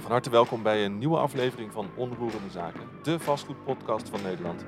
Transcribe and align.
Van 0.00 0.10
harte 0.10 0.30
welkom 0.30 0.62
bij 0.62 0.84
een 0.84 0.98
nieuwe 0.98 1.18
aflevering 1.18 1.72
van 1.72 1.90
Onroerende 1.96 2.50
Zaken, 2.50 2.88
de 3.02 3.18
vastgoedpodcast 3.18 4.08
van 4.08 4.22
Nederland. 4.22 4.64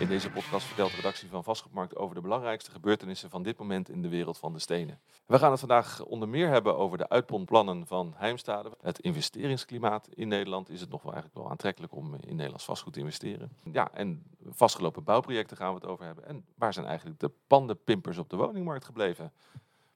In 0.00 0.08
deze 0.08 0.30
podcast 0.30 0.66
vertelt 0.66 0.90
de 0.90 0.96
redactie 0.96 1.28
van 1.28 1.44
Vastgoedmarkt 1.44 1.96
over 1.96 2.14
de 2.14 2.20
belangrijkste 2.20 2.70
gebeurtenissen 2.70 3.30
van 3.30 3.42
dit 3.42 3.58
moment 3.58 3.88
in 3.88 4.02
de 4.02 4.08
wereld 4.08 4.38
van 4.38 4.52
de 4.52 4.58
stenen. 4.58 5.00
We 5.26 5.38
gaan 5.38 5.50
het 5.50 5.60
vandaag 5.60 6.04
onder 6.04 6.28
meer 6.28 6.48
hebben 6.48 6.76
over 6.76 6.98
de 6.98 7.08
uitpondplannen 7.08 7.86
van 7.86 8.14
Heimstade. 8.16 8.70
Het 8.80 8.98
investeringsklimaat 8.98 10.08
in 10.14 10.28
Nederland 10.28 10.70
is 10.70 10.80
het 10.80 10.90
nog 10.90 11.02
wel 11.02 11.12
eigenlijk 11.12 11.42
wel 11.42 11.50
aantrekkelijk 11.50 11.94
om 11.94 12.14
in 12.14 12.36
Nederlands 12.36 12.64
vastgoed 12.64 12.92
te 12.92 13.00
investeren. 13.00 13.56
Ja, 13.72 13.90
en 13.92 14.22
vastgelopen 14.46 15.04
bouwprojecten 15.04 15.56
gaan 15.56 15.68
we 15.68 15.74
het 15.74 15.86
over 15.86 16.04
hebben. 16.04 16.26
En 16.26 16.44
waar 16.56 16.72
zijn 16.72 16.86
eigenlijk 16.86 17.20
de 17.20 17.30
pandenpimpers 17.46 18.18
op 18.18 18.30
de 18.30 18.36
woningmarkt 18.36 18.84
gebleven? 18.84 19.32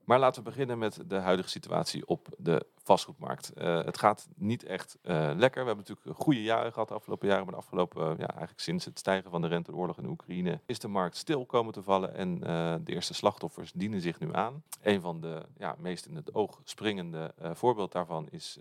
Maar 0.04 0.18
laten 0.18 0.42
we 0.42 0.48
beginnen 0.50 0.78
met 0.78 1.00
de 1.06 1.16
huidige 1.16 1.48
situatie 1.48 2.06
op 2.06 2.28
de 2.38 2.66
vastgoedmarkt. 2.86 3.52
Uh, 3.54 3.84
het 3.84 3.98
gaat 3.98 4.28
niet 4.34 4.64
echt 4.64 4.98
uh, 5.02 5.30
lekker. 5.34 5.60
We 5.60 5.66
hebben 5.66 5.84
natuurlijk 5.88 6.18
goede 6.18 6.42
jaren 6.42 6.72
gehad 6.72 6.88
de 6.88 6.94
afgelopen 6.94 7.28
jaren. 7.28 7.44
Maar 7.44 7.54
de 7.54 7.60
afgelopen, 7.60 8.02
uh, 8.02 8.18
ja, 8.18 8.28
eigenlijk 8.28 8.60
sinds 8.60 8.84
het 8.84 8.98
stijgen 8.98 9.30
van 9.30 9.40
de 9.42 9.48
rente, 9.48 9.70
de 9.70 9.76
oorlog 9.76 9.98
in 9.98 10.06
Oekraïne, 10.06 10.60
is 10.66 10.78
de 10.78 10.88
markt 10.88 11.16
stil 11.16 11.46
komen 11.46 11.72
te 11.72 11.82
vallen. 11.82 12.14
En 12.14 12.40
de 12.84 12.92
eerste 12.92 13.14
slachtoffers 13.14 13.72
dienen 13.72 14.00
zich 14.00 14.20
nu 14.20 14.34
aan. 14.34 14.62
Een 14.82 15.00
van 15.00 15.20
de 15.20 15.42
ja, 15.58 15.74
meest 15.78 16.06
in 16.06 16.16
het 16.16 16.34
oog 16.34 16.60
springende 16.64 17.34
voorbeeld 17.52 17.92
daarvan 17.92 18.28
is 18.30 18.58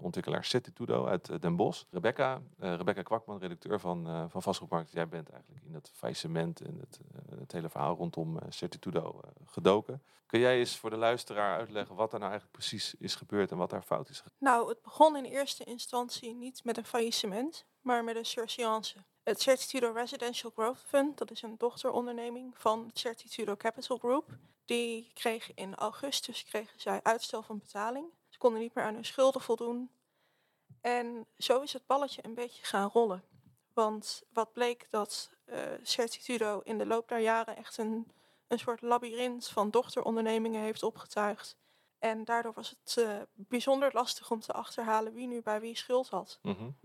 ontwikkelaar 0.00 0.44
Certitudo 0.44 1.06
uit 1.06 1.42
Den 1.42 1.56
Bosch. 1.56 1.84
Rebecca, 1.90 2.40
Rebecca 2.58 3.02
Kwakman, 3.02 3.38
redacteur 3.38 3.80
van, 3.80 4.28
van 4.30 4.42
Vastgoedmarkt. 4.42 4.92
Jij 4.92 5.08
bent 5.08 5.30
eigenlijk 5.30 5.64
in 5.64 5.74
het 5.74 5.90
faillissement 5.94 6.60
en 6.60 6.78
het, 6.80 7.00
het 7.38 7.52
hele 7.52 7.68
verhaal 7.68 7.96
rondom 7.96 8.38
Certitudo 8.48 9.20
gedoken. 9.44 10.02
Kun 10.26 10.40
jij 10.40 10.58
eens 10.58 10.76
voor 10.76 10.90
de 10.90 10.96
luisteraar 10.96 11.58
uitleggen 11.58 11.94
wat 11.94 12.12
er 12.12 12.18
nou 12.18 12.30
eigenlijk 12.30 12.58
precies 12.58 12.94
is 12.94 13.14
gebeurd 13.14 13.50
en 13.50 13.56
wat 13.62 13.70
daar 13.70 13.82
fout 13.82 14.08
is? 14.08 14.22
Nou, 14.38 14.68
het 14.68 14.82
begon 14.82 15.16
in 15.16 15.24
eerste 15.24 15.64
instantie 15.64 16.34
niet 16.34 16.64
met 16.64 16.76
een 16.76 16.84
faillissement, 16.84 17.64
maar 17.80 18.04
met 18.04 18.16
een 18.16 18.26
surseance. 18.26 19.04
Het 19.22 19.40
Certitudo 19.40 19.92
Residential 19.92 20.52
Growth 20.54 20.84
Fund, 20.86 21.18
dat 21.18 21.30
is 21.30 21.42
een 21.42 21.54
dochteronderneming 21.58 22.58
van 22.58 22.90
Certitudo 22.92 23.56
Capital 23.56 23.98
Group, 23.98 24.30
die 24.64 25.10
kreeg 25.14 25.54
in 25.54 25.74
augustus 25.74 26.44
kregen 26.44 26.80
zij 26.80 27.00
uitstel 27.02 27.42
van 27.42 27.58
betaling. 27.58 28.06
Ze 28.28 28.38
konden 28.38 28.60
niet 28.60 28.74
meer 28.74 28.84
aan 28.84 28.94
hun 28.94 29.04
schulden 29.04 29.40
voldoen. 29.40 29.90
En 30.80 31.26
zo 31.38 31.60
is 31.60 31.72
het 31.72 31.86
balletje 31.86 32.24
een 32.24 32.34
beetje 32.34 32.64
gaan 32.64 32.90
rollen. 32.92 33.24
Want 33.74 34.22
wat 34.32 34.52
bleek 34.52 34.86
dat 34.90 35.30
uh, 35.46 35.58
Certitudo 35.82 36.60
in 36.64 36.78
de 36.78 36.86
loop 36.86 37.08
der 37.08 37.18
jaren 37.18 37.56
echt 37.56 37.78
een 37.78 38.12
een 38.52 38.58
soort 38.58 38.80
labyrint 38.80 39.48
van 39.48 39.70
dochterondernemingen 39.70 40.62
heeft 40.62 40.82
opgetuigd. 40.82 41.56
En 42.02 42.24
daardoor 42.24 42.52
was 42.52 42.70
het 42.70 42.96
uh, 42.98 43.20
bijzonder 43.34 43.90
lastig 43.92 44.30
om 44.30 44.40
te 44.40 44.52
achterhalen 44.52 45.12
wie 45.12 45.26
nu 45.26 45.42
bij 45.42 45.60
wie 45.60 45.76
schuld 45.76 46.08
had. 46.08 46.38
Mm 46.42 46.54
-hmm. 46.54 46.76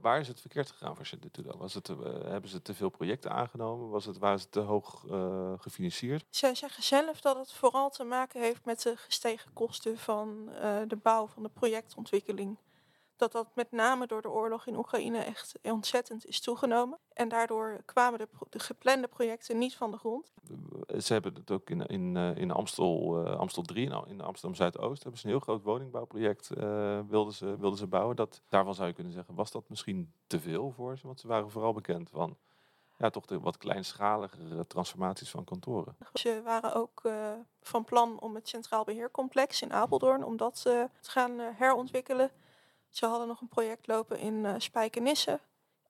waar 0.00 0.20
is 0.20 0.28
het 0.28 0.40
verkeerd 0.40 0.70
gegaan 0.70 0.96
voor 0.96 1.06
Certitudo? 1.06 1.58
Was 1.58 1.74
het, 1.74 1.88
uh, 1.88 1.96
hebben 2.24 2.50
ze 2.50 2.62
te 2.62 2.74
veel 2.74 2.88
projecten 2.88 3.30
aangenomen? 3.30 3.88
Was 3.88 4.04
het, 4.04 4.18
waren 4.18 4.40
ze 4.40 4.48
te 4.48 4.60
hoog 4.60 5.04
uh, 5.04 5.52
gefinancierd? 5.58 6.24
Zij 6.30 6.54
zeggen 6.54 6.82
zelf 6.82 7.20
dat 7.20 7.36
het 7.36 7.52
vooral 7.52 7.90
te 7.90 8.04
maken 8.04 8.40
heeft 8.40 8.64
met 8.64 8.82
de 8.82 8.96
gestegen 8.96 9.52
kosten 9.52 9.98
van 9.98 10.46
de 10.88 10.98
bouw 11.02 11.26
van 11.26 11.42
de 11.42 11.48
projectontwikkeling 11.48 12.58
dat 13.16 13.32
dat 13.32 13.48
met 13.54 13.72
name 13.72 14.06
door 14.06 14.22
de 14.22 14.30
oorlog 14.30 14.66
in 14.66 14.76
Oekraïne 14.76 15.18
echt 15.18 15.58
ontzettend 15.62 16.26
is 16.26 16.40
toegenomen. 16.40 16.98
En 17.12 17.28
daardoor 17.28 17.82
kwamen 17.84 18.18
de, 18.18 18.28
de 18.50 18.58
geplande 18.58 19.08
projecten 19.08 19.58
niet 19.58 19.76
van 19.76 19.90
de 19.90 19.96
grond. 19.96 20.32
Ze 20.98 21.12
hebben 21.12 21.34
het 21.34 21.50
ook 21.50 21.70
in, 21.70 21.86
in, 21.86 22.16
eh, 22.16 22.36
in 22.36 22.50
Amstel, 22.50 23.24
uh, 23.26 23.38
Amstel 23.38 23.62
3, 23.62 23.84
in, 23.84 24.04
in 24.06 24.20
Amsterdam 24.20 24.54
Zuidoost, 24.54 25.02
hebben 25.02 25.20
ze 25.20 25.26
een 25.26 25.32
heel 25.32 25.42
groot 25.42 25.62
woningbouwproject 25.62 26.50
uh, 26.56 27.00
wilden, 27.08 27.34
ze, 27.34 27.56
wilden 27.56 27.78
ze 27.78 27.86
bouwen. 27.86 28.16
Dat, 28.16 28.42
daarvan 28.48 28.74
zou 28.74 28.88
je 28.88 28.94
kunnen 28.94 29.12
zeggen, 29.12 29.34
was 29.34 29.50
dat 29.50 29.68
misschien 29.68 30.12
te 30.26 30.40
veel 30.40 30.72
voor 30.72 30.98
ze? 30.98 31.06
Want 31.06 31.20
ze 31.20 31.28
waren 31.28 31.50
vooral 31.50 31.72
bekend 31.72 32.10
van 32.10 32.36
ja, 32.98 33.10
toch 33.10 33.26
de 33.26 33.40
wat 33.40 33.56
kleinschaligere 33.56 34.66
transformaties 34.66 35.30
van 35.30 35.44
kantoren. 35.44 35.96
Ze 36.12 36.40
waren 36.44 36.74
ook 36.74 37.00
uh, 37.02 37.32
van 37.60 37.84
plan 37.84 38.20
om 38.20 38.34
het 38.34 38.48
Centraal 38.48 38.84
Beheercomplex 38.84 39.62
in 39.62 39.72
Apeldoorn, 39.72 40.24
om 40.24 40.36
dat 40.36 40.62
te 40.62 40.88
gaan 41.00 41.38
herontwikkelen. 41.38 42.30
Ze 42.94 43.06
hadden 43.06 43.28
nog 43.28 43.40
een 43.40 43.48
project 43.48 43.86
lopen 43.86 44.18
in 44.18 44.34
uh, 44.34 44.54
Spijkenisse. 44.58 45.40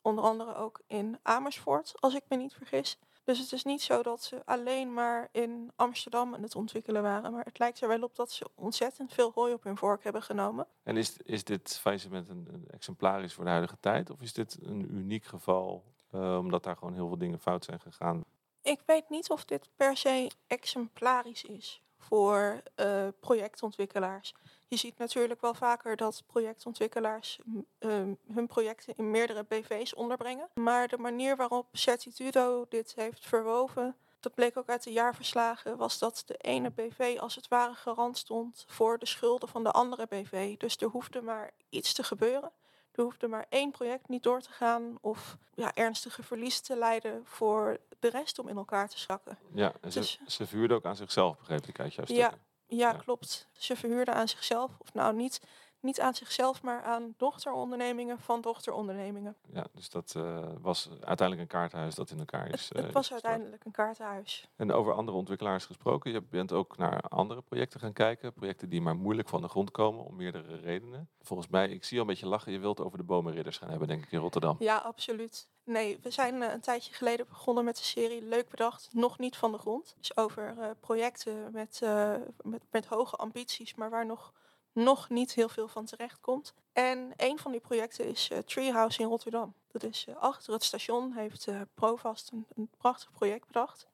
Onder 0.03 0.25
andere 0.25 0.55
ook 0.55 0.81
in 0.87 1.19
Amersfoort, 1.23 1.95
als 2.01 2.15
ik 2.15 2.23
me 2.29 2.37
niet 2.37 2.55
vergis. 2.55 2.99
Dus 3.25 3.39
het 3.39 3.53
is 3.53 3.65
niet 3.65 3.83
zo 3.83 4.03
dat 4.03 4.23
ze 4.23 4.43
alleen 4.45 4.93
maar 4.93 5.29
in 5.33 5.73
Amsterdam 5.77 6.35
aan 6.35 6.43
het 6.43 6.55
ontwikkelen 6.55 7.03
waren. 7.03 7.33
Maar 7.33 7.45
het 7.45 7.59
lijkt 7.59 7.81
er 7.81 7.89
wel 7.89 8.03
op 8.03 8.17
dat 8.17 8.31
ze 8.31 8.51
ontzettend 8.55 9.13
veel 9.13 9.33
hooi 9.35 9.53
op 9.53 9.63
hun 9.63 9.77
vork 9.77 10.05
hebben 10.05 10.23
genomen. 10.23 10.67
En 10.83 10.97
is, 10.97 11.17
is 11.17 11.45
dit 11.45 11.79
faillissement 11.79 12.29
een, 12.29 12.49
een 12.53 12.69
exemplarisch 12.71 13.35
voor 13.35 13.45
de 13.45 13.51
huidige 13.51 13.77
tijd? 13.81 14.11
Of 14.11 14.21
is 14.21 14.33
dit 14.33 14.59
een 14.63 14.95
uniek 14.95 15.25
geval, 15.25 15.85
uh, 16.15 16.39
omdat 16.39 16.63
daar 16.63 16.77
gewoon 16.77 16.95
heel 16.95 17.09
veel 17.09 17.19
dingen 17.19 17.41
fout 17.41 17.65
zijn 17.65 17.81
gegaan? 17.81 18.25
Ik 18.63 18.81
weet 18.87 19.09
niet 19.09 19.31
of 19.31 19.45
dit 19.45 19.69
per 19.77 19.97
se 19.97 20.31
exemplarisch 20.47 21.45
is 21.45 21.84
voor 22.09 22.63
uh, 22.77 23.09
projectontwikkelaars. 23.21 24.35
Je 24.69 24.77
ziet 24.77 24.99
natuurlijk 24.99 25.41
wel 25.41 25.55
vaker 25.55 25.97
dat 25.97 26.23
projectontwikkelaars 26.27 27.39
uh, 27.81 27.91
hun 28.33 28.47
projecten 28.47 28.95
in 28.97 29.11
meerdere 29.11 29.45
BV's 29.49 29.95
onderbrengen. 29.95 30.49
Maar 30.55 30.89
de 30.89 30.99
manier 30.99 31.37
waarop 31.37 31.67
Certitudo 31.73 32.67
dit 32.69 32.95
heeft 32.95 33.27
verwoven, 33.27 33.97
dat 34.21 34.35
bleek 34.35 34.57
ook 34.57 34.69
uit 34.69 34.83
de 34.83 34.93
jaarverslagen, 34.93 35.77
was 35.77 35.99
dat 35.99 36.23
de 36.27 36.37
ene 36.37 36.71
BV 36.71 37.17
als 37.21 37.35
het 37.35 37.49
ware 37.49 37.75
garant 37.75 38.19
stond 38.19 38.65
voor 38.69 38.99
de 38.99 39.07
schulden 39.07 39.49
van 39.49 39.65
de 39.65 39.71
andere 39.71 40.07
BV. 40.07 40.57
Dus 40.57 40.77
er 40.77 40.89
hoefde 40.89 41.23
maar 41.23 41.51
iets 41.69 41.93
te 41.93 42.03
gebeuren. 42.03 42.53
Er 42.93 43.03
hoefde 43.03 43.29
maar 43.29 43.47
één 43.49 43.71
project 43.71 44.09
niet 44.09 44.23
door 44.23 44.41
te 44.41 44.51
gaan 44.51 44.99
of 45.01 45.37
ja, 45.55 45.75
ernstige 45.75 46.23
verlies 46.23 46.61
te 46.61 46.77
leiden 46.77 47.23
voor 47.25 47.79
de 48.05 48.19
rest 48.19 48.39
om 48.39 48.49
in 48.49 48.57
elkaar 48.57 48.89
te 48.89 48.99
zakken. 48.99 49.39
Ja, 49.53 49.73
en 49.81 49.93
ze, 49.93 49.99
dus, 49.99 50.19
ze 50.27 50.47
vuurde 50.47 50.75
ook 50.75 50.85
aan 50.85 50.97
zichzelf, 50.97 51.39
begreep 51.39 51.67
ik 51.67 51.81
uit 51.81 51.95
jouw 51.95 52.05
ja. 52.09 52.15
Ja, 52.17 52.33
ja, 52.67 52.93
klopt. 52.93 53.49
Ze 53.53 53.77
verhuurden 53.77 54.15
aan 54.15 54.29
zichzelf, 54.29 54.71
of 54.79 54.95
nou 54.95 55.15
niet, 55.15 55.41
niet 55.85 56.01
aan 56.01 56.15
zichzelf, 56.15 56.63
maar 56.63 56.83
aan 56.83 57.15
dochterondernemingen 57.17 58.19
van 58.21 58.41
dochterondernemingen. 58.41 59.37
Ja, 59.53 59.67
dus 59.73 59.91
dat 59.91 60.15
uh, 60.17 60.47
was 60.61 60.89
uiteindelijk 60.91 61.41
een 61.41 61.59
kaartenhuis 61.59 61.95
dat 61.95 62.11
in 62.11 62.19
elkaar 62.19 62.53
is. 62.53 62.69
Het, 62.69 62.83
het 62.83 62.93
was 62.93 63.13
uiteindelijk 63.13 63.65
een 63.65 63.73
kaartenhuis. 63.73 64.49
En 64.57 64.73
over 64.73 64.93
andere 64.93 65.17
ontwikkelaars 65.17 65.65
gesproken, 65.65 66.13
je 66.13 66.23
bent 66.23 66.53
ook 66.53 66.77
naar 66.77 67.01
andere 67.01 67.43
projecten 67.43 67.81
gaan 67.81 67.93
kijken. 67.93 68.33
Projecten 68.33 68.69
die 68.69 68.81
maar 68.81 68.97
moeilijk 68.97 69.29
van 69.29 69.43
de 69.43 69.49
grond 69.49 69.71
komen 69.71 70.05
om 70.05 70.17
meerdere 70.17 70.57
redenen. 70.57 71.09
Volgens 71.21 71.49
mij, 71.49 71.69
ik 71.69 71.85
zie 71.85 71.97
al 71.97 72.03
een 72.03 72.11
beetje 72.11 72.27
lachen, 72.27 72.53
je 72.53 72.59
wilt 72.59 72.81
over 72.81 72.99
de 72.99 73.05
bomenridders 73.05 73.59
gaan 73.59 73.71
hebben, 73.71 73.89
denk 73.89 74.05
ik, 74.05 74.13
in 74.13 74.19
Rotterdam. 74.19 74.57
Ja, 74.59 74.77
absoluut. 74.77 75.49
Nee, 75.65 75.99
we 76.03 76.11
zijn 76.11 76.35
uh, 76.35 76.53
een 76.53 76.61
tijdje 76.61 76.93
geleden 76.95 77.27
begonnen 77.29 77.65
met 77.65 77.77
de 77.77 77.83
serie 77.83 78.23
Leuk 78.23 78.49
Bedacht, 78.49 78.89
nog 78.93 79.19
niet 79.19 79.37
van 79.37 79.53
de 79.53 79.59
grond. 79.59 79.95
Dus 79.99 80.17
over 80.17 80.55
uh, 80.59 80.67
projecten 80.81 81.53
met, 81.53 81.81
uh, 81.85 82.15
met, 82.43 82.63
met 82.71 82.87
hoge 82.87 83.17
ambities, 83.17 83.75
maar 83.75 83.91
waar 83.91 84.07
nog, 84.07 84.33
nog 84.75 85.09
niet 85.09 85.33
heel 85.33 85.49
veel 85.49 85.69
van 85.69 85.85
terecht 85.85 86.21
komt. 86.21 86.55
En 86.73 87.13
een 87.17 87.39
van 87.39 87.53
die 87.53 87.61
projecten 87.61 88.09
is 88.09 88.31
Treehouse 88.45 89.01
in 89.03 89.09
Rotterdam. 89.09 89.55
Dat 89.73 89.83
is 89.83 90.07
achter 90.19 90.53
het 90.53 90.65
station, 90.65 91.13
heeft 91.13 91.49
Provast 91.75 92.31
een, 92.55 92.69
prachtig 92.79 93.13
project 93.13 93.47
bedacht. 93.47 93.87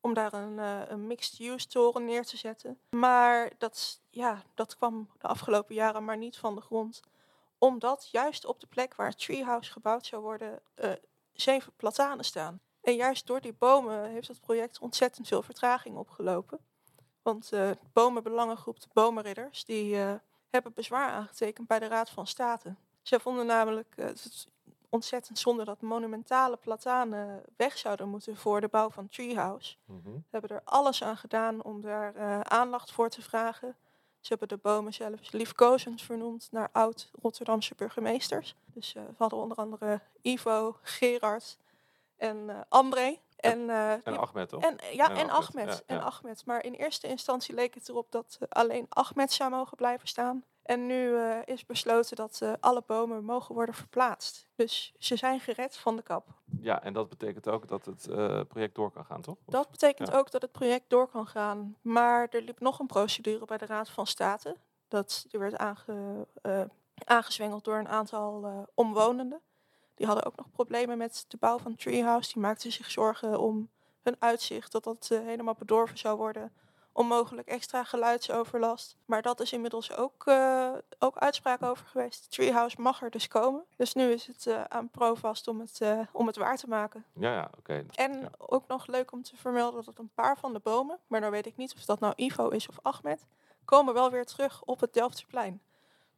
Om 0.00 0.14
daar 0.14 0.32
een, 0.32 0.58
een 0.92 1.06
mixed-use 1.06 1.66
toren 1.66 2.04
neer 2.04 2.24
te 2.24 2.36
zetten. 2.36 2.78
Maar 2.90 3.52
dat, 3.58 4.00
ja, 4.10 4.42
dat 4.54 4.76
kwam 4.76 5.10
de 5.18 5.26
afgelopen 5.26 5.74
jaren 5.74 6.04
maar 6.04 6.18
niet 6.18 6.36
van 6.36 6.54
de 6.54 6.60
grond 6.60 7.00
omdat 7.58 8.08
juist 8.12 8.44
op 8.44 8.60
de 8.60 8.66
plek 8.66 8.94
waar 8.94 9.14
Treehouse 9.14 9.72
gebouwd 9.72 10.06
zou 10.06 10.22
worden, 10.22 10.60
zeven 11.32 11.72
platanen 11.76 12.24
staan. 12.24 12.60
En 12.80 12.94
juist 12.94 13.26
door 13.26 13.40
die 13.40 13.52
bomen 13.52 14.04
heeft 14.04 14.28
het 14.28 14.40
project 14.40 14.78
ontzettend 14.78 15.28
veel 15.28 15.42
vertraging 15.42 15.96
opgelopen. 15.96 16.58
Want 17.22 17.52
uh, 17.52 17.70
bomenbelangengroep 17.92 18.80
de 18.80 18.88
Bomenridders 18.92 19.64
die, 19.64 19.96
hebben 20.50 20.72
bezwaar 20.74 21.10
aangetekend 21.10 21.66
bij 21.66 21.78
de 21.78 21.86
Raad 21.86 22.10
van 22.10 22.26
State. 22.26 22.74
Zij 23.02 23.20
vonden 23.20 23.46
namelijk 23.46 23.94
uh, 23.96 24.06
het 24.06 24.46
ontzettend 24.88 25.38
zonde 25.38 25.64
dat 25.64 25.80
monumentale 25.80 26.56
platanen 26.56 27.42
weg 27.56 27.78
zouden 27.78 28.08
moeten 28.08 28.36
voor 28.36 28.60
de 28.60 28.68
bouw 28.68 28.90
van 28.90 29.08
Treehouse. 29.08 29.76
Mm 29.84 30.00
-hmm. 30.04 30.14
Ze 30.14 30.28
hebben 30.30 30.50
er 30.50 30.62
alles 30.64 31.02
aan 31.02 31.16
gedaan 31.16 31.62
om 31.62 31.80
daar 31.80 32.44
aandacht 32.44 32.90
voor 32.90 33.08
te 33.08 33.22
vragen. 33.22 33.76
Ze 34.20 34.28
hebben 34.28 34.48
de 34.48 34.62
bomen 34.62 34.94
zelfs 34.94 35.32
liefkozend 35.32 36.02
vernoemd 36.02 36.48
naar 36.50 36.68
oud-Rotterdamse 36.72 37.74
burgemeesters. 37.74 38.54
Dus 38.64 38.94
uh, 38.94 39.02
we 39.02 39.14
hadden 39.18 39.38
onder 39.38 39.56
andere 39.56 40.00
Ivo, 40.22 40.78
Gerard 40.82 41.58
en 42.16 42.36
uh, 42.36 42.60
André. 42.68 43.18
En, 43.38 43.58
uh, 43.58 43.92
en 43.92 44.18
Ahmed, 44.18 44.48
toch? 44.48 44.62
En, 44.62 44.76
ja, 44.92 45.10
en, 45.10 45.16
en 45.16 45.30
Ahmed. 45.30 45.68
Ahmed 45.68 45.68
ja, 45.76 45.82
en 45.86 45.96
ja. 45.96 46.02
Ahmed. 46.02 46.46
Maar 46.46 46.64
in 46.64 46.72
eerste 46.72 47.06
instantie 47.08 47.54
leek 47.54 47.74
het 47.74 47.88
erop 47.88 48.12
dat 48.12 48.38
alleen 48.48 48.86
Ahmed 48.88 49.32
zou 49.32 49.50
mogen 49.50 49.76
blijven 49.76 50.08
staan. 50.08 50.44
En 50.62 50.86
nu 50.86 51.08
uh, 51.08 51.36
is 51.44 51.66
besloten 51.66 52.16
dat 52.16 52.40
uh, 52.42 52.52
alle 52.60 52.82
bomen 52.86 53.24
mogen 53.24 53.54
worden 53.54 53.74
verplaatst. 53.74 54.48
Dus 54.54 54.92
ze 54.98 55.16
zijn 55.16 55.40
gered 55.40 55.76
van 55.76 55.96
de 55.96 56.02
kap. 56.02 56.26
Ja, 56.60 56.82
en 56.82 56.92
dat 56.92 57.08
betekent 57.08 57.48
ook 57.48 57.68
dat 57.68 57.84
het 57.84 58.06
uh, 58.10 58.40
project 58.48 58.74
door 58.74 58.90
kan 58.90 59.04
gaan, 59.04 59.20
toch? 59.20 59.36
Of? 59.44 59.52
Dat 59.52 59.70
betekent 59.70 60.08
ja. 60.08 60.18
ook 60.18 60.30
dat 60.30 60.42
het 60.42 60.52
project 60.52 60.84
door 60.88 61.08
kan 61.08 61.26
gaan. 61.26 61.76
Maar 61.80 62.28
er 62.30 62.42
liep 62.42 62.60
nog 62.60 62.78
een 62.78 62.86
procedure 62.86 63.44
bij 63.44 63.58
de 63.58 63.66
Raad 63.66 63.88
van 63.88 64.06
State. 64.06 64.56
Dat 64.88 65.26
er 65.30 65.38
werd 65.38 65.56
aange, 65.56 66.26
aangezwengeld 67.04 67.64
door 67.64 67.78
een 67.78 67.88
aantal 67.88 68.66
omwonenden. 68.74 69.40
Die 69.98 70.06
hadden 70.06 70.24
ook 70.24 70.36
nog 70.36 70.50
problemen 70.50 70.98
met 70.98 71.24
de 71.28 71.36
bouw 71.36 71.58
van 71.58 71.76
Treehouse. 71.76 72.32
Die 72.32 72.42
maakten 72.42 72.72
zich 72.72 72.90
zorgen 72.90 73.40
om 73.40 73.68
hun 74.02 74.16
uitzicht, 74.18 74.72
dat 74.72 74.84
dat 74.84 75.08
uh, 75.12 75.18
helemaal 75.20 75.54
bedorven 75.54 75.98
zou 75.98 76.16
worden. 76.16 76.52
Onmogelijk 76.92 77.48
extra 77.48 77.84
geluidsoverlast. 77.84 78.96
Maar 79.04 79.22
dat 79.22 79.40
is 79.40 79.52
inmiddels 79.52 79.96
ook, 79.96 80.26
uh, 80.26 80.72
ook 80.98 81.18
uitspraak 81.18 81.62
over 81.62 81.86
geweest. 81.86 82.30
Treehouse 82.30 82.80
mag 82.80 83.02
er 83.02 83.10
dus 83.10 83.28
komen. 83.28 83.64
Dus 83.76 83.94
nu 83.94 84.10
is 84.10 84.26
het 84.26 84.46
uh, 84.46 84.64
aan 84.64 84.88
ProVast 84.88 85.48
om 85.48 85.60
het, 85.60 85.80
om 86.12 86.26
het 86.26 86.36
waar 86.36 86.56
te 86.56 86.68
maken. 86.68 87.04
Ja, 87.12 87.32
ja 87.32 87.50
oké. 87.58 87.84
En 87.94 88.20
ja. 88.20 88.30
ook 88.38 88.66
nog 88.66 88.86
leuk 88.86 89.12
om 89.12 89.22
te 89.22 89.36
vermelden 89.36 89.84
dat 89.84 89.98
een 89.98 90.10
paar 90.14 90.38
van 90.38 90.52
de 90.52 90.60
bomen, 90.62 90.98
maar 91.06 91.20
dan 91.20 91.30
weet 91.30 91.46
ik 91.46 91.56
niet 91.56 91.74
of 91.76 91.84
dat 91.84 92.00
nou 92.00 92.12
Ivo 92.16 92.48
is 92.48 92.68
of 92.68 92.78
Ahmed, 92.82 93.26
komen 93.64 93.94
wel 93.94 94.10
weer 94.10 94.26
terug 94.26 94.62
op 94.64 94.80
het 94.80 94.92
Delftsplein. 94.92 95.60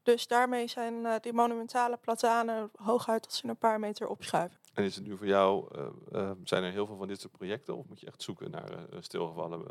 Dus 0.03 0.27
daarmee 0.27 0.69
zijn 0.69 0.95
uh, 0.95 1.15
die 1.21 1.33
monumentale 1.33 1.97
platanen 1.97 2.71
hooguit 2.77 3.23
tot 3.23 3.33
ze 3.33 3.49
een 3.49 3.57
paar 3.57 3.79
meter 3.79 4.09
opschuiven. 4.09 4.59
En 4.75 4.85
is 4.85 4.95
het 4.95 5.05
nu 5.05 5.17
voor 5.17 5.27
jou, 5.27 5.79
uh, 5.79 5.87
uh, 6.13 6.31
zijn 6.45 6.65
er 6.65 6.73
heel 6.73 6.87
veel 6.87 6.97
van 6.97 7.09
dit 7.09 7.21
soort 7.21 7.33
projecten? 7.33 7.77
Of 7.77 7.87
moet 7.89 8.01
je 8.01 8.07
echt 8.07 8.23
zoeken 8.23 8.51
naar 8.51 8.87
stilgevallen 9.01 9.65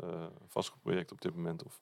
vastgoedprojecten 0.46 1.16
op 1.16 1.22
dit 1.22 1.34
moment? 1.34 1.64
Of? 1.64 1.80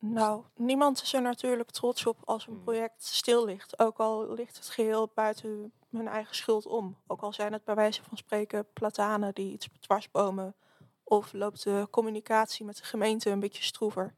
Nou, 0.00 0.42
niemand 0.56 1.02
is 1.02 1.12
er 1.12 1.22
natuurlijk 1.22 1.70
trots 1.70 2.06
op 2.06 2.16
als 2.24 2.46
een 2.46 2.62
project 2.62 3.04
stil 3.04 3.44
ligt. 3.44 3.78
Ook 3.78 3.98
al 3.98 4.34
ligt 4.34 4.56
het 4.56 4.68
geheel 4.68 5.10
buiten 5.14 5.72
hun 5.90 6.08
eigen 6.08 6.34
schuld 6.34 6.66
om. 6.66 6.96
Ook 7.06 7.20
al 7.20 7.32
zijn 7.32 7.52
het 7.52 7.64
bij 7.64 7.74
wijze 7.74 8.02
van 8.02 8.16
spreken 8.16 8.66
platanen 8.72 9.34
die 9.34 9.52
iets 9.52 9.68
dwarsbomen. 9.80 10.54
Of 11.04 11.32
loopt 11.32 11.64
de 11.64 11.86
communicatie 11.90 12.64
met 12.64 12.76
de 12.76 12.84
gemeente 12.84 13.30
een 13.30 13.40
beetje 13.40 13.62
stroever. 13.62 14.14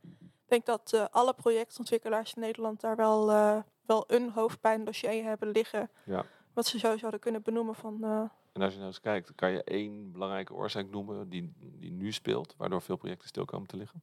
Ik 0.51 0.65
denk 0.65 0.79
dat 0.79 0.93
uh, 0.93 1.05
alle 1.11 1.35
projectontwikkelaars 1.35 2.35
in 2.35 2.41
Nederland 2.41 2.81
daar 2.81 2.97
wel, 2.97 3.31
uh, 3.31 3.59
wel 3.87 4.05
een 4.07 4.31
hoofdpijndossier 4.31 5.25
hebben 5.25 5.49
liggen. 5.49 5.91
Ja. 6.05 6.25
Wat 6.53 6.67
ze 6.67 6.79
zo 6.79 6.97
zouden 6.97 7.21
kunnen 7.21 7.43
benoemen 7.43 7.75
van... 7.75 7.99
Uh, 8.03 8.23
en 8.53 8.63
als 8.63 8.73
je 8.73 8.79
nou 8.79 8.87
eens 8.91 9.01
kijkt, 9.01 9.35
kan 9.35 9.51
je 9.51 9.65
één 9.65 10.13
belangrijke 10.13 10.55
oorzaak 10.55 10.91
noemen 10.91 11.29
die, 11.29 11.53
die 11.57 11.91
nu 11.91 12.13
speelt, 12.13 12.55
waardoor 12.57 12.83
veel 12.83 12.97
projecten 12.97 13.29
stil 13.29 13.45
komen 13.45 13.69
te 13.69 13.77
liggen? 13.77 14.03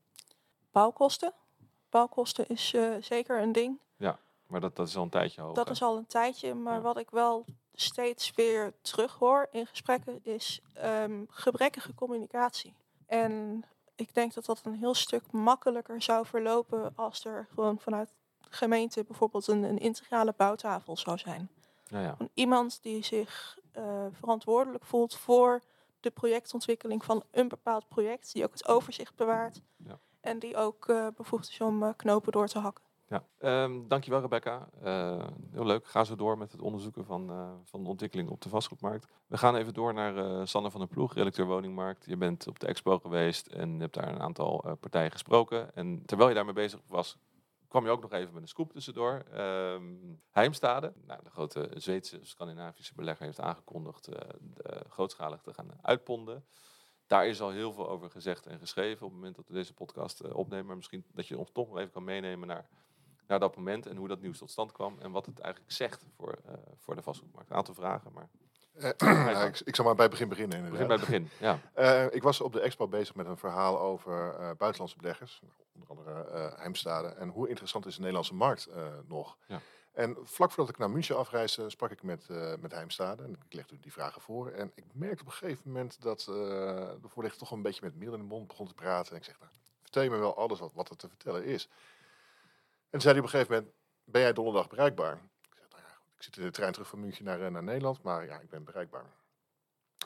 Bouwkosten. 0.72 1.34
Bouwkosten 1.90 2.48
is 2.48 2.76
zeker 3.00 3.42
een 3.42 3.52
ding. 3.52 3.80
Ja, 3.96 4.20
maar 4.46 4.60
dat, 4.60 4.76
dat 4.76 4.88
is 4.88 4.98
al 4.98 5.04
een 5.04 5.10
tijdje 5.10 5.42
hoog. 5.42 5.56
Dat 5.56 5.66
hè? 5.66 5.72
is 5.72 5.82
al 5.82 5.98
een 5.98 6.08
tijdje, 6.08 6.54
maar 6.54 6.76
Ja. 6.76 6.82
wat 6.82 6.98
ik 6.98 7.10
wel 7.10 7.46
steeds 7.74 8.32
weer 8.36 8.74
terughoor 8.82 9.48
in 9.52 9.68
gesprekken 9.68 10.20
is 10.24 10.62
ehm, 10.74 11.24
gebrekkige 11.30 11.94
communicatie. 11.94 12.74
En 13.06 13.64
ik 13.98 14.14
denk 14.14 14.34
dat 14.34 14.46
dat 14.46 14.62
een 14.64 14.76
heel 14.76 14.94
stuk 14.94 15.32
makkelijker 15.32 16.02
zou 16.02 16.26
verlopen 16.26 16.94
als 16.96 17.26
er 17.26 17.48
gewoon 17.54 17.80
vanuit 17.80 18.10
de 18.42 18.48
gemeente 18.50 19.04
bijvoorbeeld 19.04 19.48
een, 19.48 19.64
een 19.64 19.80
integrale 19.80 20.34
bouwtafel 20.38 20.98
zou 20.98 21.18
zijn. 21.18 21.50
Ja, 21.88 22.02
ja. 22.02 22.12
Gewoon 22.12 22.30
iemand 22.34 22.80
die 22.82 23.04
zich 23.04 23.58
eh, 23.72 24.06
verantwoordelijk 24.12 24.86
voelt 24.86 25.16
voor 25.16 25.62
de 26.00 26.10
projectontwikkeling 26.12 27.06
van 27.06 27.24
een 27.32 27.48
bepaald 27.48 27.88
project, 27.88 28.34
die 28.34 28.44
ook 28.44 28.52
het 28.52 28.68
overzicht 28.68 29.16
bewaart 29.16 29.62
Ja. 29.76 30.00
en 30.22 30.40
die 30.40 30.56
ook 30.56 30.88
eh, 30.90 31.08
bevoegd 31.16 31.50
is 31.50 31.62
om 31.62 31.84
eh, 31.84 31.90
knopen 31.96 32.32
door 32.32 32.48
te 32.48 32.60
hakken. 32.60 32.84
Ja, 33.08 33.28
Ehm, 33.40 33.88
dankjewel 33.88 34.22
Rebecca. 34.22 34.70
Eh, 34.82 35.28
heel 35.52 35.66
leuk. 35.66 35.88
Ga 35.88 36.04
zo 36.04 36.16
door 36.16 36.38
met 36.38 36.52
het 36.52 36.62
onderzoeken 36.62 37.06
van, 37.06 37.30
eh, 37.30 37.52
van 37.64 37.84
de 37.84 37.90
ontwikkeling 37.90 38.30
op 38.30 38.42
de 38.42 38.50
vastgoedmarkt. 38.50 39.08
We 39.28 39.38
gaan 39.38 39.56
even 39.56 39.74
door 39.74 39.94
naar 39.94 40.18
eh, 40.18 40.46
Sanne 40.46 40.72
van 40.72 40.80
der 40.80 40.90
Ploeg, 40.90 41.14
redacteur 41.14 41.46
woningmarkt. 41.46 42.06
Je 42.06 42.18
bent 42.18 42.48
op 42.48 42.60
de 42.60 42.68
expo 42.68 43.00
geweest 43.00 43.48
en 43.48 43.74
je 43.74 43.80
hebt 43.80 43.94
daar 43.94 44.08
een 44.08 44.20
aantal 44.20 44.78
partijen 44.80 45.12
gesproken. 45.12 45.76
En 45.76 46.06
terwijl 46.06 46.30
je 46.30 46.36
daarmee 46.36 46.54
bezig 46.54 46.80
was, 46.88 47.18
kwam 47.68 47.86
je 47.86 47.92
ook 47.92 48.02
nog 48.02 48.12
even 48.12 48.34
met 48.34 48.42
een 48.42 48.48
scoop 48.48 48.72
tussendoor. 48.72 49.24
Ehm 49.32 49.84
Heimstade, 50.32 50.94
nou, 51.06 51.24
de 51.24 51.30
grote 51.30 51.70
Zweedse, 51.74 52.20
Scandinavische 52.22 52.96
belegger, 52.96 53.26
heeft 53.26 53.40
aangekondigd 53.40 54.10
grootschalig 54.90 55.42
te 55.42 55.54
gaan 55.54 55.70
uitponden. 55.82 56.46
Daar 57.08 57.28
is 57.28 57.42
al 57.42 57.50
heel 57.50 57.72
veel 57.72 57.90
over 57.90 58.10
gezegd 58.10 58.46
en 58.46 58.60
geschreven 58.60 59.06
op 59.06 59.12
het 59.12 59.20
moment 59.20 59.36
dat 59.36 59.48
we 59.48 59.54
deze 59.54 59.74
podcast 59.74 60.32
opnemen. 60.32 60.66
Maar 60.66 60.76
misschien 60.76 61.06
dat 61.14 61.28
je 61.28 61.38
ons 61.38 61.52
toch 61.52 61.68
nog 61.68 61.78
even 61.78 61.92
kan 61.92 62.04
meenemen 62.04 62.48
naar, 62.48 62.70
naar 63.28 63.40
dat 63.40 63.56
moment 63.56 63.86
en 63.86 63.96
hoe 63.96 64.08
dat 64.08 64.22
nieuws 64.22 64.38
tot 64.38 64.52
stand 64.52 64.72
kwam. 64.72 64.98
En 65.00 65.12
wat 65.12 65.26
het 65.26 65.40
eigenlijk 65.40 65.72
zegt 65.72 66.06
voor, 66.16 66.38
eh, 66.46 66.54
voor 66.78 66.96
de 66.96 67.02
vastgoedmarkt. 67.02 67.50
Een 67.50 67.56
aantal 67.56 67.74
vragen, 67.74 68.12
maar 68.14 68.30
Eh, 68.78 68.90
ja, 69.34 69.46
ik, 69.46 69.60
ik 69.60 69.76
zal 69.76 69.86
maar 69.86 69.96
bij 69.96 70.04
het 70.04 70.14
begin 70.14 70.30
beginnen. 70.30 70.70
begin 70.72 70.88
bij 70.88 70.96
het 70.96 71.06
begin. 71.06 71.30
Ja, 71.40 71.60
Eh, 71.74 72.06
ik 72.10 72.24
was 72.24 72.42
op 72.42 72.54
de 72.54 72.60
expo 72.60 72.88
bezig 72.88 73.16
met 73.16 73.26
een 73.26 73.38
verhaal 73.38 73.80
over 73.80 74.36
buitenlandse 74.58 74.98
beleggers, 74.98 75.42
onder 75.74 75.90
andere 75.90 76.24
eh 76.24 76.60
Heimstade, 76.60 77.08
en 77.08 77.30
hoe 77.30 77.48
interessant 77.48 77.86
is 77.86 77.94
de 77.94 78.00
Nederlandse 78.00 78.34
markt 78.34 78.70
nog. 79.08 79.38
Ja. 79.46 79.60
En 79.98 80.18
vlak 80.24 80.52
voordat 80.52 80.74
ik 80.74 80.78
naar 80.80 80.90
München 80.90 81.18
afreisde, 81.18 81.70
sprak 81.70 81.92
ik 81.92 82.04
met, 82.04 82.30
eh, 82.30 82.54
met 82.60 82.72
Heimstade 82.72 83.24
en 83.24 83.32
ik 83.32 83.54
legde 83.54 83.80
die 83.80 83.92
vragen 83.92 84.22
voor. 84.22 84.50
En 84.50 84.72
ik 84.76 84.84
merkte 84.94 85.22
op 85.22 85.28
een 85.28 85.34
gegeven 85.34 85.62
moment 85.66 86.02
dat 86.02 86.20
eh, 86.20 86.26
de 86.26 87.08
voorlichter 87.08 87.40
toch 87.40 87.52
een 87.52 87.62
beetje 87.62 87.82
met 87.84 87.96
middel 87.96 88.16
in 88.16 88.22
de 88.22 88.28
mond 88.28 88.48
begon 88.48 88.68
te 88.68 88.74
praten. 88.74 89.12
En 89.12 89.18
ik 89.18 89.24
zeg, 89.24 89.40
nou, 89.40 89.52
vertel 89.82 90.04
je 90.04 90.10
me 90.10 90.18
wel 90.18 90.38
alles 90.38 90.60
wat, 90.60 90.74
wat 90.74 90.90
er 90.90 90.96
te 90.96 91.08
vertellen 91.08 91.46
is. 91.46 91.70
En 92.90 92.94
toen 92.94 93.02
zei 93.02 93.14
hij 93.14 93.24
op 93.24 93.34
een 93.34 93.38
gegeven 93.38 93.56
moment, 93.56 93.74
ben 94.04 94.22
jij 94.22 94.34
donderdag 94.34 94.68
bereikbaar? 94.68 95.14
Ik 95.14 95.58
zeg, 95.58 95.70
nou 95.70 95.82
ja, 95.82 96.00
ik 96.16 96.24
zit 96.24 96.38
in 96.38 96.44
de 96.44 96.52
trein 96.52 96.72
terug 96.72 96.88
van 96.88 97.00
München 97.00 97.26
naar, 97.26 97.42
eh, 97.42 97.52
naar 97.52 97.64
Nederland, 97.64 98.02
maar 98.02 98.26
ja, 98.26 98.40
ik 98.40 98.50
ben 98.50 98.64
bereikbaar. 98.64 99.06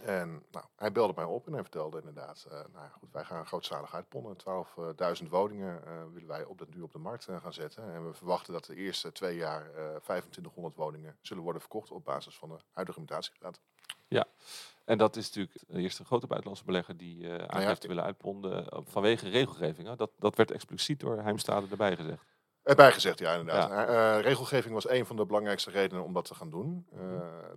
En 0.04 0.44
nou, 0.52 0.66
hij 0.76 0.92
belde 0.92 1.14
mij 1.16 1.26
op 1.26 1.48
en 1.48 1.54
hij 1.54 1.62
vertelde 1.62 1.98
inderdaad, 1.98 2.46
eh, 2.50 2.52
nou 2.52 2.86
ja, 2.86 2.90
goed, 2.90 3.12
wij 3.12 3.24
gaan 3.24 3.48
grootschalig 3.48 3.96
uitponnen. 3.96 4.38
12.000 4.38 5.30
woningen 5.30 5.86
eh, 5.86 6.04
willen 6.14 6.28
wij 6.28 6.44
op 6.44 6.58
de, 6.58 6.66
nu 6.70 6.82
op 6.82 6.92
de 6.92 6.98
markt 6.98 7.24
gaan 7.24 7.54
zetten. 7.54 7.94
En 7.94 8.08
we 8.08 8.14
verwachten 8.14 8.54
dat 8.54 8.66
de 8.66 8.76
eerste 8.76 9.12
twee 9.12 9.36
jaar 9.36 9.66
eh 9.66 9.96
2500 9.96 10.76
woningen 10.76 11.18
zullen 11.22 11.44
worden 11.44 11.62
verkocht 11.62 11.92
op 11.92 12.06
basis 12.06 12.38
van 12.38 12.50
de 12.50 12.58
huidige 12.72 13.00
mutatiegraad. 13.00 13.62
en 14.86 14.98
dat 14.98 15.16
is 15.16 15.26
natuurlijk 15.26 15.58
de 15.68 15.82
eerste 15.82 16.06
grote 16.06 16.28
buitenlandse 16.28 16.66
belegger 16.66 16.98
die 16.98 17.38
eh 17.38 17.46
aangeeft 17.46 17.82
te 17.82 17.88
willen 17.88 18.04
uitponden 18.04 18.84
vanwege 18.88 19.30
regelgeving. 19.30 19.88
Hè? 19.88 19.96
Dat, 19.96 20.12
dat 20.20 20.36
werd 20.36 20.52
expliciet 20.52 21.00
door 21.00 21.18
Heimstade 21.18 21.68
erbij 21.70 21.96
gezegd. 21.96 22.31
Erbij 22.64 22.92
gezegd, 22.92 23.20
ja, 23.20 23.32
inderdaad. 23.34 23.88
Eh, 23.88 24.22
regelgeving 24.22 24.74
was 24.74 24.90
een 24.90 25.06
van 25.06 25.16
de 25.16 25.26
belangrijkste 25.26 25.70
redenen 25.72 26.04
om 26.04 26.14
dat 26.14 26.26
te 26.26 26.36
gaan 26.36 26.50
doen. 26.50 26.86
Eh, 26.94 27.02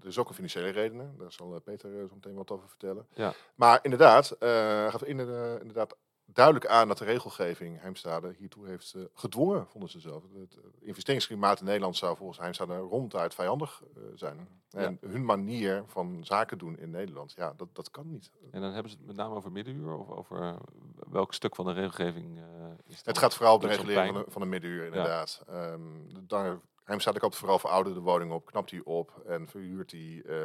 er 0.01 0.07
is 0.07 0.19
ook 0.19 0.29
een 0.29 0.35
financiële 0.35 0.69
reden, 0.69 1.15
daar 1.19 1.33
zal 1.33 1.55
eh, 1.55 1.61
Peter 1.65 1.91
zo 1.91 2.15
meteen 2.15 2.35
wat 2.35 2.51
over 2.51 2.69
vertellen. 2.69 3.07
Ja. 3.15 3.33
Maar 3.55 3.79
inderdaad, 3.83 4.31
eh 4.31 4.91
gaf 4.91 5.03
in, 5.03 5.19
inderdaad 5.61 5.97
duidelijk 6.27 6.67
aan 6.67 6.89
dat 6.89 6.99
de 6.99 7.05
regelgeving 7.05 7.81
Heimstade 7.81 8.35
hiertoe 8.39 8.67
heeft 8.67 8.95
eh, 8.95 9.03
gedwongen, 9.15 9.67
vonden 9.67 9.91
ze 9.91 10.01
zelf. 10.01 10.23
Het 10.39 10.57
eh, 10.57 10.89
investeringsklimaat 10.89 11.59
in 11.61 11.65
Nederland 11.65 11.97
zou 11.97 12.17
volgens 12.17 12.39
Heimstade 12.39 12.77
ronduit 12.77 13.35
vijandig 13.35 13.83
eh, 13.83 14.03
zijn. 14.15 14.49
En 14.71 14.99
hun 15.07 15.25
manier 15.25 15.85
van 15.87 16.25
zaken 16.25 16.59
doen 16.59 16.79
in 16.79 16.91
Nederland, 16.91 17.33
ja, 17.37 17.55
dat, 17.57 17.69
dat 17.73 17.91
kan 17.91 18.11
niet. 18.11 18.31
En 18.51 18.61
dan 18.61 18.73
hebben 18.73 18.91
ze 18.91 18.97
het 18.97 19.07
met 19.07 19.17
name 19.17 19.35
over 19.35 19.53
middenuur 19.53 19.97
of 19.97 20.11
over 20.11 20.57
welk 21.11 21.35
stuk 21.35 21.55
van 21.55 21.65
de 21.65 21.73
regelgeving 21.73 22.41
is 22.87 23.01
Het 23.05 23.19
gaat 23.19 23.35
vooral 23.35 23.55
om 23.55 23.61
de 23.61 23.67
regulering 23.67 24.15
van 24.15 24.25
de, 24.25 24.31
van 24.31 24.43
de 24.43 24.49
middenuur, 24.49 24.85
inderdaad. 24.85 25.43
Ehm, 25.49 25.81
daar, 26.27 26.59
Heimstade 26.85 27.19
koopt 27.19 27.37
vooral 27.37 27.59
verouderde 27.59 28.01
woningen 28.01 28.35
op, 28.35 28.47
knapt 28.47 28.71
die 28.71 28.87
op 28.87 29.23
en 29.27 29.49
verhuurt 29.49 29.91
die, 29.91 30.23
eh, 30.23 30.37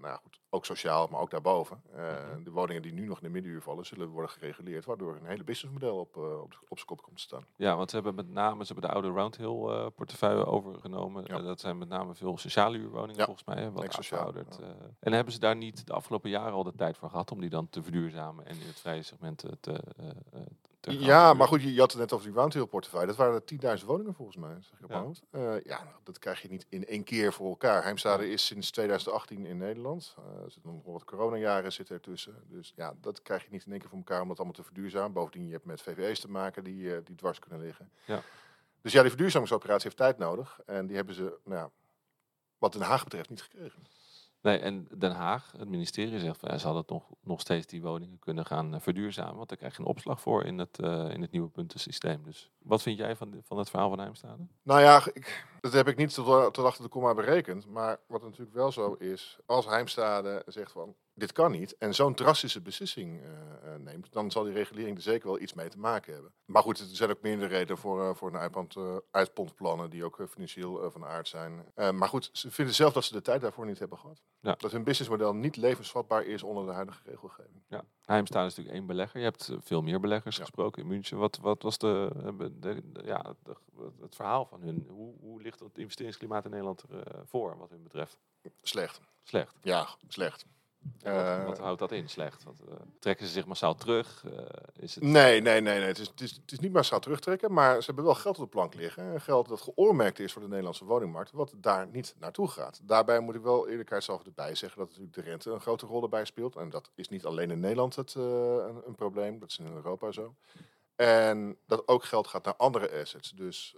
nou 0.00 0.18
goed, 0.22 0.40
ook 0.50 0.64
sociaal, 0.64 1.06
maar 1.10 1.20
ook 1.20 1.30
daarboven. 1.30 1.82
Mhm. 1.92 2.42
De 2.42 2.50
woningen 2.50 2.82
die 2.82 2.92
nu 2.92 3.06
nog 3.06 3.16
in 3.16 3.24
de 3.24 3.32
middenuur 3.32 3.62
vallen, 3.62 3.86
zullen 3.86 4.08
worden 4.08 4.30
gereguleerd, 4.30 4.84
waardoor 4.84 5.16
een 5.16 5.26
hele 5.26 5.44
businessmodel 5.44 5.98
op, 5.98 6.16
eh, 6.16 6.22
op, 6.22 6.58
op 6.68 6.76
zijn 6.76 6.86
kop 6.88 7.02
komt 7.02 7.16
te 7.16 7.22
staan. 7.22 7.46
Ja, 7.56 7.76
want 7.76 7.90
ze 7.90 7.96
hebben 7.96 8.14
met 8.14 8.28
name 8.28 8.64
ze 8.64 8.72
hebben 8.72 8.90
de 8.90 8.96
oude 8.96 9.08
Roundhill 9.08 9.90
portefeuille 9.90 10.46
overgenomen. 10.46 11.24
Ja. 11.26 11.38
Dat 11.38 11.60
zijn 11.60 11.78
met 11.78 11.88
name 11.88 12.14
veel 12.14 12.38
sociale 12.38 12.78
huurwoningen 12.78 13.16
Ja, 13.16 13.24
volgens 13.24 13.46
mij. 13.46 13.56
Hè, 13.56 13.70
wat 13.70 13.84
ex-sociaal, 13.84 14.18
verouderd. 14.18 14.58
ja. 14.60 14.74
en 15.00 15.12
hebben 15.12 15.32
ze 15.32 15.38
daar 15.38 15.56
niet 15.56 15.86
de 15.86 15.92
afgelopen 15.92 16.30
jaren 16.30 16.52
al 16.52 16.64
de 16.64 16.74
tijd 16.74 16.96
voor 16.96 17.10
gehad 17.10 17.32
om 17.32 17.40
die 17.40 17.50
dan 17.50 17.68
te 17.68 17.82
verduurzamen 17.82 18.46
en 18.46 18.54
in 18.60 18.66
het 18.66 18.80
vrije 18.80 19.02
segment 19.02 19.44
te, 19.60 19.82
Ja, 20.92 21.34
maar 21.34 21.48
goed, 21.48 21.62
je, 21.62 21.74
je 21.74 21.80
had 21.80 21.90
het 21.90 22.00
net 22.00 22.12
over 22.12 22.26
die 22.26 22.36
Roundhill 22.36 22.66
portefeuille. 22.66 23.06
Dat 23.06 23.16
waren 23.16 23.42
10.000 23.80 23.84
woningen 23.86 24.14
volgens 24.14 24.36
mij, 24.36 24.56
zeg 24.60 24.78
ik 24.78 24.84
op 24.84 24.90
Ja. 24.90 25.38
Eh, 25.38 25.64
ja, 25.64 25.84
nou, 25.84 25.96
dat 26.02 26.18
krijg 26.18 26.42
je 26.42 26.48
niet 26.48 26.66
in 26.68 26.86
één 26.86 27.04
keer 27.04 27.32
voor 27.32 27.48
elkaar. 27.48 27.82
Heimstade 27.82 28.30
is 28.30 28.46
sinds 28.46 28.70
2018 28.70 29.46
in 29.46 29.56
Nederland. 29.56 30.14
Eh, 30.18 30.44
er 30.44 30.50
zitten 30.50 30.72
nog 30.72 30.82
wat 30.84 31.04
coronajaren 31.04 31.72
zitten 31.72 31.94
ertussen. 31.94 32.44
Dus 32.48 32.72
ja, 32.76 32.94
dat 33.00 33.22
krijg 33.22 33.42
je 33.42 33.48
niet 33.50 33.64
in 33.64 33.70
één 33.70 33.80
keer 33.80 33.88
voor 33.88 33.98
elkaar 33.98 34.20
om 34.20 34.28
dat 34.28 34.36
allemaal 34.36 34.56
te 34.56 34.64
verduurzamen. 34.64 35.12
Bovendien, 35.12 35.46
je 35.46 35.52
hebt 35.52 35.64
met 35.64 35.82
VVE's 35.82 36.20
te 36.20 36.30
maken 36.30 36.64
die, 36.64 36.94
eh, 36.94 37.00
die 37.04 37.16
dwars 37.16 37.38
kunnen 37.38 37.60
liggen. 37.60 37.90
Ja. 38.04 38.22
Dus 38.80 38.92
ja, 38.92 39.00
die 39.00 39.10
verduurzamingsoperatie 39.10 39.84
heeft 39.84 39.96
tijd 39.96 40.18
nodig. 40.18 40.60
En 40.66 40.86
die 40.86 40.96
hebben 40.96 41.14
ze, 41.14 41.38
nou 41.44 41.60
ja, 41.60 41.70
wat 42.58 42.72
Den 42.72 42.82
Haag 42.82 43.04
betreft, 43.04 43.30
niet 43.30 43.42
gekregen. 43.42 43.86
Nee, 44.44 44.58
en 44.58 44.88
Den 44.98 45.12
Haag, 45.12 45.52
het 45.56 45.68
ministerie 45.68 46.18
zegt 46.18 46.38
van 46.38 46.50
ja, 46.50 46.58
ze 46.58 46.66
hadden 46.66 46.84
nog, 46.86 47.04
nog 47.20 47.40
steeds 47.40 47.66
die 47.66 47.82
woningen 47.82 48.18
kunnen 48.18 48.46
gaan 48.46 48.74
eh, 48.74 48.80
verduurzamen. 48.80 49.36
Want 49.36 49.48
daar 49.48 49.58
krijg 49.58 49.76
je 49.76 49.80
een 49.80 49.88
opslag 49.88 50.20
voor 50.20 50.44
in 50.44 50.58
het, 50.58 50.78
eh, 50.78 51.10
in 51.10 51.22
het 51.22 51.30
nieuwe 51.30 51.48
puntensysteem. 51.48 52.22
Dus 52.22 52.50
wat 52.58 52.82
vind 52.82 52.98
jij 52.98 53.16
van, 53.16 53.40
van 53.42 53.58
het 53.58 53.70
verhaal 53.70 53.88
van 53.88 53.98
Heimstade? 53.98 54.46
Nou 54.62 54.80
ja, 54.80 55.02
ik, 55.12 55.46
dat 55.60 55.72
heb 55.72 55.88
ik 55.88 55.96
niet 55.96 56.14
tot, 56.14 56.54
tot 56.54 56.64
achter 56.64 56.82
de 56.82 56.90
komma 56.90 57.14
berekend. 57.14 57.66
Maar 57.66 58.00
wat 58.06 58.22
natuurlijk 58.22 58.54
wel 58.54 58.72
zo 58.72 58.92
is, 58.92 59.38
als 59.46 59.66
Heimstade 59.66 60.42
zegt 60.46 60.72
van 60.72 60.94
dit 61.14 61.32
kan 61.32 61.50
niet 61.50 61.76
en 61.78 61.94
zo'n 61.94 62.14
drastische 62.14 62.60
beslissing 62.60 63.22
eh, 63.22 63.28
eh, 63.74 63.80
neemt, 63.80 64.12
dan 64.12 64.30
zal 64.30 64.44
die 64.44 64.52
regulering 64.52 64.96
er 64.96 65.02
zeker 65.02 65.26
wel 65.28 65.40
iets 65.40 65.52
mee 65.54 65.68
te 65.68 65.78
maken 65.78 66.12
hebben. 66.12 66.32
Maar 66.44 66.62
goed, 66.62 66.78
er 66.78 66.86
zijn 66.86 67.10
ook 67.10 67.22
meerdere 67.22 67.48
redenen 67.48 67.78
voor, 67.78 68.02
eh, 68.08 68.14
voor 68.14 68.28
een 68.28 68.36
uitpond, 68.36 68.76
eh, 68.76 68.96
uitpondplannen 69.10 69.90
die 69.90 70.04
ook 70.04 70.26
financieel 70.28 70.90
van 70.90 71.04
aard 71.04 71.28
zijn. 71.28 71.64
Maar 71.74 72.08
goed, 72.08 72.30
ze 72.32 72.50
vinden 72.50 72.74
zelf 72.74 72.92
dat 72.92 73.04
ze 73.04 73.12
de 73.12 73.22
tijd 73.22 73.40
daarvoor 73.40 73.66
niet 73.66 73.78
hebben 73.78 73.98
gehad. 73.98 74.22
Ja. 74.40 74.54
Dat 74.58 74.72
hun 74.72 74.84
businessmodel 74.84 75.34
niet 75.34 75.56
levensvatbaar 75.56 76.24
is 76.24 76.42
onder 76.42 76.66
de 76.66 76.72
huidige 76.72 77.00
regelgeving. 77.04 77.62
Ja. 77.68 77.84
Heimstaden 78.04 78.48
is 78.48 78.56
natuurlijk 78.56 78.76
één 78.78 78.86
belegger. 78.86 79.18
Je 79.18 79.24
hebt 79.26 79.52
veel 79.60 79.82
meer 79.82 80.00
beleggers 80.00 80.36
Ja. 80.36 80.42
gesproken 80.42 80.82
in 80.82 80.88
München. 80.88 81.18
Wat, 81.18 81.38
wat 81.38 81.62
was 81.62 81.78
de, 81.78 82.10
de, 82.60 82.82
de- 82.92 83.02
ja, 83.04 83.34
de- 83.42 83.56
het 84.00 84.14
verhaal 84.14 84.44
van 84.46 84.60
hun? 84.60 84.86
Hoe, 84.90 85.14
hoe 85.20 85.42
ligt 85.42 85.60
het 85.60 85.78
investeringsklimaat 85.78 86.44
in 86.44 86.50
Nederland 86.50 86.82
ervoor, 87.14 87.56
wat 87.58 87.70
hun 87.70 87.82
betreft? 87.82 88.18
Slecht. 88.62 89.00
Slecht. 89.22 89.54
Ja, 89.62 89.88
slecht. 90.08 90.44
Wat, 91.02 91.12
Eh, 91.12 91.44
wat 91.44 91.58
houdt 91.58 91.78
dat 91.78 91.92
in, 91.92 92.08
slecht? 92.08 92.44
Wat, 92.44 92.60
eh, 92.68 92.74
trekken 92.98 93.26
ze 93.26 93.32
zich 93.32 93.46
massaal 93.46 93.74
terug? 93.74 94.24
Eh, 94.24 94.32
is 94.78 94.94
het... 94.94 95.04
Nee, 95.04 95.40
nee, 95.40 95.60
nee. 95.60 95.78
nee. 95.78 95.86
Het, 95.86 95.98
is, 95.98 96.06
het, 96.06 96.20
is, 96.20 96.30
het 96.30 96.52
is 96.52 96.58
niet 96.58 96.72
massaal 96.72 97.00
terugtrekken, 97.00 97.52
maar 97.52 97.80
ze 97.80 97.86
hebben 97.86 98.04
wel 98.04 98.14
geld 98.14 98.38
op 98.38 98.44
de 98.44 98.50
plank 98.50 98.74
liggen. 98.74 99.12
En 99.12 99.20
Geld 99.20 99.48
dat 99.48 99.60
geoormerkt 99.60 100.18
is 100.18 100.32
voor 100.32 100.42
de 100.42 100.48
Nederlandse 100.48 100.84
woningmarkt, 100.84 101.32
wat 101.32 101.54
daar 101.56 101.86
niet 101.86 102.14
naartoe 102.18 102.48
gaat. 102.48 102.80
Daarbij 102.82 103.20
moet 103.20 103.34
ik 103.34 103.42
wel 103.42 103.68
eerlijkheidshalve 103.68 104.24
erbij 104.24 104.54
zeggen 104.54 104.78
dat 104.78 104.88
natuurlijk 104.88 105.14
de 105.14 105.22
rente 105.22 105.50
een 105.50 105.60
grote 105.60 105.86
rol 105.86 106.02
erbij 106.02 106.24
speelt. 106.24 106.56
En 106.56 106.70
dat 106.70 106.90
is 106.94 107.08
niet 107.08 107.24
alleen 107.24 107.50
in 107.50 107.60
Nederland 107.60 107.96
het, 107.96 108.14
een, 108.14 108.82
een 108.86 108.94
probleem, 108.94 109.38
dat 109.38 109.50
is 109.50 109.58
in 109.58 109.72
Europa 109.74 110.12
zo. 110.12 110.34
En 110.96 111.58
dat 111.66 111.88
ook 111.88 112.04
geld 112.04 112.26
gaat 112.26 112.44
naar 112.44 112.56
andere 112.56 113.00
assets. 113.00 113.30
Dus 113.30 113.76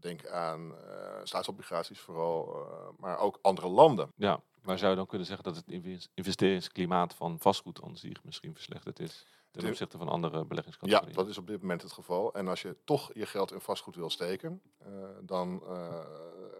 denk 0.00 0.26
aan 0.26 0.74
staatsobligaties 1.22 2.00
vooral, 2.00 2.66
maar 2.98 3.18
ook 3.18 3.38
andere 3.42 3.68
landen. 3.68 4.12
Ja, 4.16 4.40
maar 4.62 4.78
zou 4.78 4.90
je 4.90 4.96
dan 4.96 5.06
kunnen 5.06 5.26
zeggen 5.26 5.44
dat 5.44 5.56
het 5.56 5.68
inves- 5.68 6.08
investeringsklimaat 6.14 7.14
van 7.14 7.38
vastgoed 7.38 7.82
aan 7.82 7.96
zich 7.96 8.24
misschien 8.24 8.54
verslechterd 8.54 9.00
is? 9.00 9.26
Ten 9.50 9.68
opzichte 9.68 9.98
van 9.98 10.08
andere 10.08 10.36
Ja, 10.38 10.44
beleggingscategorieën? 10.44 11.14
dat 11.14 11.28
is 11.28 11.38
op 11.38 11.46
dit 11.46 11.60
moment 11.60 11.82
het 11.82 11.92
geval. 11.92 12.34
En 12.34 12.48
als 12.48 12.62
je 12.62 12.76
toch 12.84 13.10
je 13.14 13.26
geld 13.26 13.52
in 13.52 13.60
vastgoed 13.60 13.96
wil 13.96 14.10
steken, 14.10 14.62
eh, 14.78 14.88
dan 15.22 15.62
eh, 15.68 16.04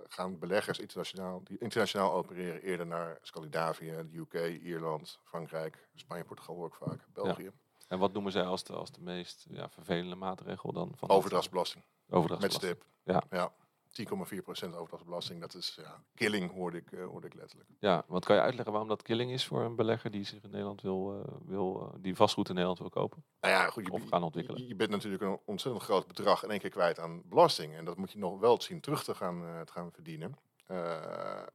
gaan 0.09 0.39
beleggers 0.39 0.79
internationaal, 0.79 1.41
die 1.45 1.59
internationaal 1.59 2.13
opereren 2.13 2.63
eerder 2.63 2.87
naar 2.87 3.19
Scandinavië, 3.23 4.07
de 4.11 4.19
UK, 4.19 4.61
Ierland, 4.63 5.21
Frankrijk, 5.25 5.89
Spanje, 5.95 6.25
Portugal 6.25 6.55
hoor 6.57 6.67
ik 6.67 6.75
vaak, 6.75 7.07
België. 7.13 7.51
En 7.89 7.99
wat 7.99 8.13
noemen 8.13 8.33
zij 8.33 8.45
als 8.45 8.65
de, 8.65 8.73
als 8.73 8.91
de 8.93 9.01
meest 9.01 9.47
ja, 9.51 9.69
vervelende 9.69 10.15
maatregel 10.15 10.73
dan? 10.73 10.93
Van 10.97 11.09
Overdrachtsbelasting, 11.09 11.85
overdrachtsbelasting. 12.11 12.77
met 12.79 12.85
stip. 13.05 13.31
Ja. 13.31 13.39
ja. 13.39 13.53
10,4% 13.93 14.75
overdrachtsbelasting, 14.75 15.41
dat 15.41 15.55
is 15.55 15.79
ja, 15.83 16.03
killing, 16.15 16.53
hoorde 16.53 16.77
ik, 16.77 16.93
eh, 16.93 17.05
hoorde 17.05 17.27
ik 17.27 17.35
letterlijk. 17.35 17.71
Ja, 17.79 18.05
want 18.07 18.25
kan 18.25 18.37
je 18.37 18.43
uitleggen 18.43 18.71
waarom 18.71 18.89
dat 18.89 19.03
killing 19.03 19.33
is 19.33 19.47
voor 19.47 19.63
een 19.63 19.77
belegger 19.77 20.11
die 20.11 20.25
zich 20.25 20.43
in 20.43 20.51
Nederland 20.51 20.83
wil, 20.83 21.25
eh, 21.25 21.35
wil 21.45 21.81
eh, 21.81 22.03
die 22.03 22.17
vastgoed 22.17 22.49
in 22.49 22.55
Nederland 22.55 22.81
wil 22.81 22.91
kopen? 22.91 23.25
Nou 23.41 23.55
ja, 23.55 23.67
goed, 23.71 23.87
je, 23.87 23.93
Of 23.93 24.09
gaan 24.09 24.23
ontwikkelen. 24.23 24.61
Je, 24.61 24.69
je 24.69 24.75
bent 24.75 24.91
natuurlijk 24.91 25.23
een 25.23 25.39
ontzettend 25.45 25.85
groot 25.85 26.07
bedrag 26.07 26.43
in 26.43 26.51
één 26.51 26.61
keer 26.61 26.71
kwijt 26.71 26.99
aan 26.99 27.23
belasting. 27.25 27.75
En 27.75 27.85
dat 27.85 27.97
moet 27.97 28.13
je 28.13 28.19
nog 28.19 28.41
wel 28.41 28.61
zien 28.61 28.81
terug 28.81 29.05
te 29.05 29.15
gaan, 29.15 29.65
te 29.65 29.73
gaan 29.73 29.93
verdienen. 29.93 30.39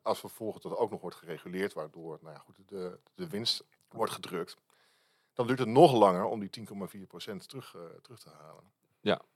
Als 0.01 0.19
vervolgens 0.19 0.63
dat 0.63 0.77
ook 0.77 0.91
nog 0.91 1.01
wordt 1.01 1.15
gereguleerd, 1.15 1.73
waardoor 1.73 2.19
nou 2.21 2.33
ja, 2.33 2.39
goed, 2.39 2.55
de, 2.65 2.99
de 3.15 3.29
winst 3.29 3.63
wordt 3.89 4.13
gedrukt, 4.13 4.57
dan 5.33 5.47
duurt 5.47 5.59
het 5.59 5.67
nog 5.67 5.93
langer 5.93 6.25
om 6.25 6.39
die 6.39 6.49
10,4% 6.59 6.65
terug, 7.45 7.75
terug 8.01 8.19
te 8.19 8.29
halen. 8.29 8.63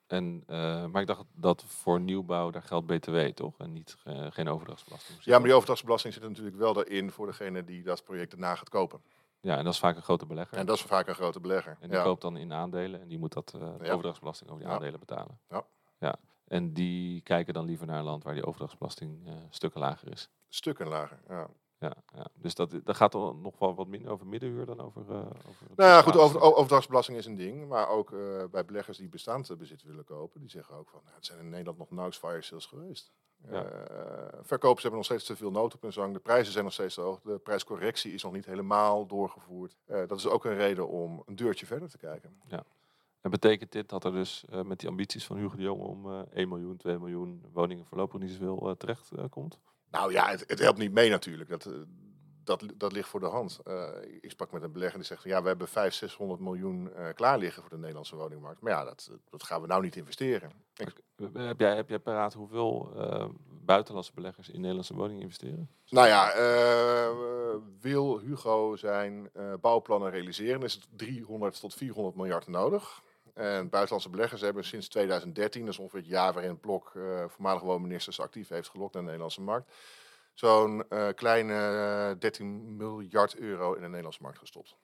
En, 0.08 0.44
eh, 0.48 0.86
maar 0.86 1.01
ik 1.01 1.08
dacht 1.08 1.24
dat 1.34 1.63
voor 1.63 2.00
nieuwbouw 2.00 2.50
daar 2.50 2.63
geldt 2.63 2.88
BTW 2.88 3.18
toch? 3.18 3.58
En 3.60 3.74
niet, 3.74 3.98
eh, 4.04 4.28
geen 4.30 4.48
overdrachtsbelasting. 4.50 5.24
Ja, 5.24 5.34
maar 5.34 5.44
die 5.44 5.54
overdrachtsbelasting 5.54 6.13
zit 6.13 6.24
er 6.24 6.30
natuurlijk 6.30 6.58
wel 6.58 6.74
daarin 6.74 7.12
voor 7.12 7.25
degene 7.25 7.63
die 7.63 7.84
dat 7.84 8.04
project 8.04 8.32
daarna 8.32 8.56
gaat 8.56 8.70
kopen. 8.70 9.01
Ja, 9.42 9.58
en 9.58 9.63
dat 9.63 9.74
is 9.74 9.80
vaak 9.80 9.96
een 9.96 10.01
grote 10.01 10.25
belegger. 10.25 10.58
En 10.58 10.66
dat 10.66 10.75
is 10.75 10.82
vaak 10.82 11.08
een 11.08 11.16
grote 11.16 11.40
belegger. 11.40 11.78
En 11.80 11.90
die 11.90 11.98
Ja. 11.98 12.04
koopt 12.04 12.22
dan 12.22 12.38
in 12.38 12.54
aandelen 12.54 13.01
en 13.01 13.08
die 13.08 13.18
moet 13.20 13.34
dat 13.34 13.54
Ja. 13.60 13.66
overdrachtsbelasting 13.92 14.50
over 14.50 14.62
die 14.62 14.70
Ja. 14.72 14.78
aandelen 14.78 15.00
betalen. 15.00 15.40
Ja. 15.50 15.66
ja. 16.00 16.16
En 16.48 16.74
die 16.74 17.22
kijken 17.22 17.54
dan 17.54 17.66
liever 17.66 17.88
naar 17.88 17.98
een 17.98 18.04
land 18.06 18.24
waar 18.24 18.34
die 18.34 18.46
overdrachtsbelasting 18.46 19.28
stukken 19.50 19.80
lager 19.80 20.12
is. 20.12 20.30
Stukken 20.50 20.88
lager. 20.88 21.20
Ja. 21.28 21.48
Ja, 21.82 21.94
ja. 22.16 22.28
Dus 22.34 22.56
dat, 22.56 22.80
dat 22.84 22.96
gaat 22.96 23.14
nog 23.14 23.60
wel 23.60 23.76
wat 23.76 23.88
minder 23.88 24.12
over 24.12 24.28
middenhuur 24.28 24.66
dan 24.66 24.80
over. 24.80 25.02
eh 25.10 25.18
over 25.18 25.66
Nou 25.76 25.90
ja, 25.90 26.02
goed, 26.02 26.18
over, 26.18 26.42
overdrachtsbelasting 26.42 27.18
is 27.18 27.26
een 27.26 27.36
ding. 27.36 27.68
Maar 27.68 27.88
ook 27.88 28.12
eh, 28.12 28.44
bij 28.52 28.66
beleggers 28.66 28.98
die 28.98 29.10
bestaand 29.10 29.58
bezit 29.58 29.84
willen 29.84 30.04
kopen, 30.04 30.40
die 30.40 30.50
zeggen 30.50 30.76
ook 30.76 30.90
van, 30.90 31.00
nou, 31.04 31.16
het 31.16 31.26
zijn 31.26 31.40
in 31.40 31.50
Nederland 31.50 31.78
nog 31.78 31.90
nauwelijks 31.90 32.26
fire 32.26 32.42
sales 32.42 32.66
geweest. 32.66 33.12
Ja. 33.50 33.64
Eh, 33.64 34.40
verkopers 34.42 34.82
hebben 34.82 35.00
nog 35.00 35.10
steeds 35.10 35.26
te 35.26 35.36
veel 35.36 35.52
nood 35.52 35.74
op 35.74 35.82
hun 35.82 35.94
zang. 35.94 36.14
De 36.14 36.20
prijzen 36.20 36.52
zijn 36.52 36.64
nog 36.64 36.74
steeds 36.74 36.96
te 36.96 37.02
hoog. 37.02 37.20
De 37.22 37.38
prijscorrectie 37.38 38.14
is 38.14 38.24
nog 38.24 38.34
niet 38.34 38.46
helemaal 38.46 39.06
doorgevoerd. 39.06 39.78
Dat 39.86 40.18
is 40.18 40.28
ook 40.28 40.46
een 40.46 40.56
reden 40.56 40.88
om 40.88 41.24
een 41.26 41.36
deurtje 41.36 41.66
verder 41.66 41.90
te 41.90 41.98
kijken. 41.98 42.42
En 43.22 43.32
betekent 43.32 43.72
dit 43.72 43.90
dat 43.90 44.04
er 44.04 44.12
dus 44.12 44.46
met 44.64 44.80
die 44.80 44.90
ambities 44.90 45.26
van 45.26 45.38
Hugo 45.38 45.56
de 45.56 45.62
Jonge 45.62 45.84
om 45.84 46.12
eh 46.12 46.22
1 46.34 46.50
miljoen, 46.50 46.78
2 46.78 47.00
miljoen 47.00 47.46
woningen 47.54 47.86
voorlopig 47.86 48.20
niet 48.20 48.32
zoveel 48.32 48.76
terecht 48.78 49.12
komt? 49.30 49.60
Nou 49.92 50.12
ja, 50.12 50.30
het, 50.30 50.44
het 50.48 50.60
helpt 50.60 50.78
niet 50.80 50.92
mee 50.94 51.10
natuurlijk. 51.10 51.50
Dat, 51.50 51.66
eh, 51.66 51.74
dat, 52.44 52.64
dat 52.76 52.92
ligt 52.92 53.10
voor 53.10 53.20
de 53.20 53.26
hand. 53.26 53.60
Eh, 53.64 53.88
ik 54.22 54.30
sprak 54.32 54.52
met 54.52 54.64
een 54.64 54.72
belegger 54.72 54.98
die 54.98 55.08
zegt 55.08 55.22
van 55.22 55.32
ja, 55.32 55.42
we 55.42 55.48
hebben 55.48 55.68
500, 55.68 55.96
600 55.96 56.40
miljoen 56.40 56.94
eh, 56.94 57.14
klaar 57.14 57.38
liggen 57.38 57.62
voor 57.62 57.72
de 57.72 57.78
Nederlandse 57.78 58.16
woningmarkt. 58.16 58.62
Maar 58.62 58.72
ja, 58.72 58.84
dat, 58.84 59.12
dat 59.30 59.44
gaan 59.44 59.62
we 59.62 59.68
nou 59.68 59.82
niet 59.82 59.96
investeren. 59.96 60.52
Ik- 60.76 61.02
Heb 61.34 61.60
jij, 61.60 61.76
heb 61.76 61.90
jij 61.90 62.00
paraat 62.00 62.34
hoeveel 62.34 62.94
buitenlandse 63.64 64.14
beleggers 64.14 64.50
in 64.50 64.60
Nederlandse 64.60 64.94
woningen 64.96 65.22
investeren? 65.22 65.70
Nou 65.90 66.08
ja, 66.08 66.34
wil 67.80 68.20
Hugo 68.20 68.76
zijn 68.76 69.30
bouwplannen 69.62 70.10
realiseren, 70.12 70.62
is 70.64 70.74
het 70.74 70.88
300 70.96 71.60
tot 71.60 71.74
400 71.74 72.16
miljard 72.16 72.48
nodig. 72.48 73.04
En 73.42 73.70
buitenlandse 73.70 74.10
beleggers 74.10 74.42
hebben 74.42 74.64
sinds 74.64 74.88
2013, 74.88 75.62
dat 75.66 75.74
is 75.74 75.80
ongeveer 75.80 76.00
het 76.00 76.10
jaar 76.10 76.34
waarin 76.34 76.60
Blok, 76.60 76.92
eh 76.96 77.26
voormalig 77.28 77.62
woonministers, 77.62 78.20
actief 78.20 78.50
heeft 78.50 78.70
gelokt 78.70 78.92
naar 78.94 79.02
de 79.02 79.08
Nederlandse 79.08 79.42
markt, 79.42 79.72
zo'n 80.34 80.90
eh, 80.90 81.08
kleine 81.16 81.54
eh, 82.14 82.20
13 82.20 82.76
miljard 82.76 83.36
euro 83.36 83.74
in 83.74 83.82
de 83.82 83.88
Nederlandse 83.88 84.22
markt 84.22 84.38
gestopt. 84.40 84.76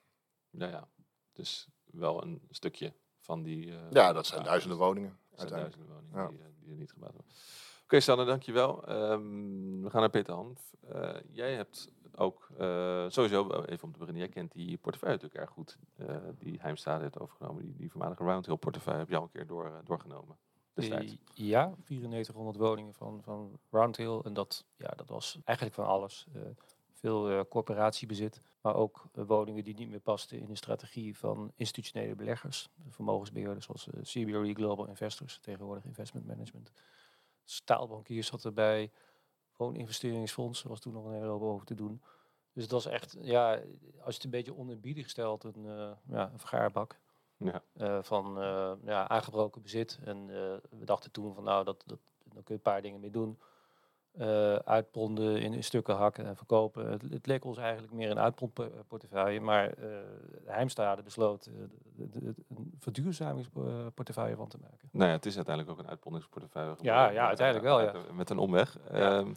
Ja, 0.50 0.68
ja. 0.68 0.88
Dus 1.32 1.68
wel 1.84 2.22
een 2.22 2.42
stukje 2.50 2.92
van 3.20 3.42
die. 3.42 3.70
eh, 3.70 3.90
Ja, 3.90 4.12
dat 4.12 4.26
zijn 4.26 4.44
duizenden 4.44 4.78
woningen. 4.78 5.18
Dat 5.30 5.40
zijn 5.40 5.52
Uiteindelijk. 5.52 5.90
duizenden 5.90 6.12
woningen 6.14 6.22
Ja. 6.22 6.28
die, 6.28 6.54
eh, 6.56 6.62
die 6.62 6.70
er 6.72 6.78
niet 6.78 6.92
gebouwd 6.92 7.12
worden. 7.12 7.32
Oké, 7.84 8.00
Sanne, 8.00 8.24
dankjewel. 8.24 8.86
Ehm 8.86 9.82
we 9.82 9.90
gaan 9.90 10.00
naar 10.00 10.10
Peter 10.10 10.34
Hanf. 10.34 10.72
Eh, 10.88 11.14
jij 11.30 11.54
hebt 11.54 11.88
ook, 12.18 12.48
eh, 12.58 13.04
sowieso 13.08 13.46
wel 13.48 13.64
even 13.64 13.84
om 13.84 13.92
te 13.92 13.98
beginnen, 13.98 14.22
jij 14.22 14.32
kent 14.32 14.52
die 14.52 14.76
portefeuille 14.78 15.14
natuurlijk 15.14 15.40
erg 15.42 15.50
goed. 15.54 15.78
eh, 15.96 16.16
die 16.38 16.60
Heimstade 16.60 17.02
heeft 17.02 17.18
overgenomen. 17.18 17.62
Die, 17.62 17.74
die 17.76 17.90
voormalige 17.90 18.22
Roundhill 18.24 18.56
portefeuille 18.56 18.98
heb 18.98 19.08
je 19.08 19.16
al 19.16 19.22
een 19.22 19.30
keer 19.30 19.46
door, 19.46 19.66
eh, 19.66 19.72
doorgenomen. 19.84 20.36
Eh, 20.74 21.08
Ja, 21.34 21.74
9400 21.86 22.56
woningen 22.56 22.94
van, 22.94 23.22
van 23.22 23.58
Roundhill. 23.70 24.20
En 24.24 24.32
dat, 24.34 24.64
ja, 24.76 24.88
dat 24.96 25.08
was 25.08 25.38
eigenlijk 25.44 25.76
van 25.76 25.86
alles. 25.86 26.26
Eh, 26.34 26.42
veel 26.92 27.30
eh, 27.30 27.40
corporatiebezit, 27.48 28.42
maar 28.60 28.74
ook 28.74 29.04
eh, 29.12 29.24
woningen 29.26 29.64
die 29.64 29.74
niet 29.74 29.88
meer 29.88 30.00
pasten 30.00 30.38
in 30.38 30.46
de 30.46 30.54
strategie 30.54 31.16
van 31.18 31.52
institutionele 31.56 32.14
beleggers. 32.14 32.68
De 32.74 32.90
vermogensbeheerders 32.90 33.64
zoals 33.64 33.88
eh, 33.88 34.00
CBRE 34.02 34.54
Global 34.54 34.86
Investors, 34.86 35.38
tegenwoordig 35.38 35.84
Investment 35.84 36.26
Management. 36.26 36.72
Staalbankiers 37.44 38.26
zat 38.26 38.44
erbij. 38.44 38.90
Wooninvesteringsfondsen 39.58 40.68
was 40.68 40.80
toen 40.80 40.92
nog 40.92 41.04
een 41.04 41.12
hele 41.12 41.26
hoop 41.26 41.42
over 41.42 41.66
te 41.66 41.74
doen. 41.74 42.02
Dus 42.52 42.62
het 42.62 42.72
was 42.72 42.86
echt, 42.86 43.16
ja, 43.20 43.50
als 43.52 43.60
je 44.06 44.12
het 44.14 44.24
een 44.24 44.30
beetje 44.30 44.56
oneerbiedig 44.56 45.10
stelt, 45.10 45.44
een, 45.44 45.66
eh, 45.66 45.90
ja, 46.08 46.30
een 46.32 46.38
vergaarbak 46.38 46.98
Ja. 47.36 47.62
eh, 47.72 48.02
van 48.02 48.40
eh, 48.40 48.72
ja, 48.84 49.08
aangebroken 49.08 49.62
bezit. 49.62 49.98
En 50.04 50.26
we 50.70 50.84
dachten 50.84 51.10
toen 51.10 51.34
van 51.34 51.44
nou, 51.44 51.64
dat, 51.64 51.82
dat, 51.86 51.98
daar 52.24 52.42
kun 52.42 52.44
je 52.46 52.52
een 52.54 52.60
paar 52.72 52.82
dingen 52.82 53.00
mee 53.00 53.10
doen. 53.10 53.38
Eh 54.18 54.54
uitponden, 54.54 55.40
in, 55.40 55.52
in 55.52 55.64
stukken 55.64 55.96
hakken 55.96 56.26
en 56.26 56.36
verkopen. 56.36 56.90
Het, 56.90 57.02
het 57.02 57.26
leek 57.26 57.44
ons 57.44 57.56
eigenlijk 57.58 57.92
meer 57.92 58.10
een 58.10 58.18
uitpondportefeuille. 58.18 59.40
Maar 59.40 59.68
eh 59.72 59.88
Heimstade 60.46 61.02
besloot 61.02 61.46
eh, 61.46 61.52
de- 61.96 62.08
de- 62.08 62.20
de- 62.20 62.34
een 62.56 62.72
verduurzamingsportefeuille 62.78 64.36
van 64.36 64.48
te 64.48 64.58
maken. 64.60 64.88
Nou 64.92 65.08
ja, 65.08 65.16
het 65.16 65.26
is 65.26 65.36
uiteindelijk 65.36 65.78
ook 65.78 65.84
een 65.84 65.90
uitpondingsportefeuille. 65.90 66.76
Ja, 66.80 67.10
ja, 67.10 67.26
uiteindelijk 67.26 67.66
wel, 67.66 67.80
ja. 67.82 67.92
met- 68.12 68.30
een 68.30 68.38
omweg. 68.38 68.78
Ja. 68.92 69.18
Ehm, 69.18 69.32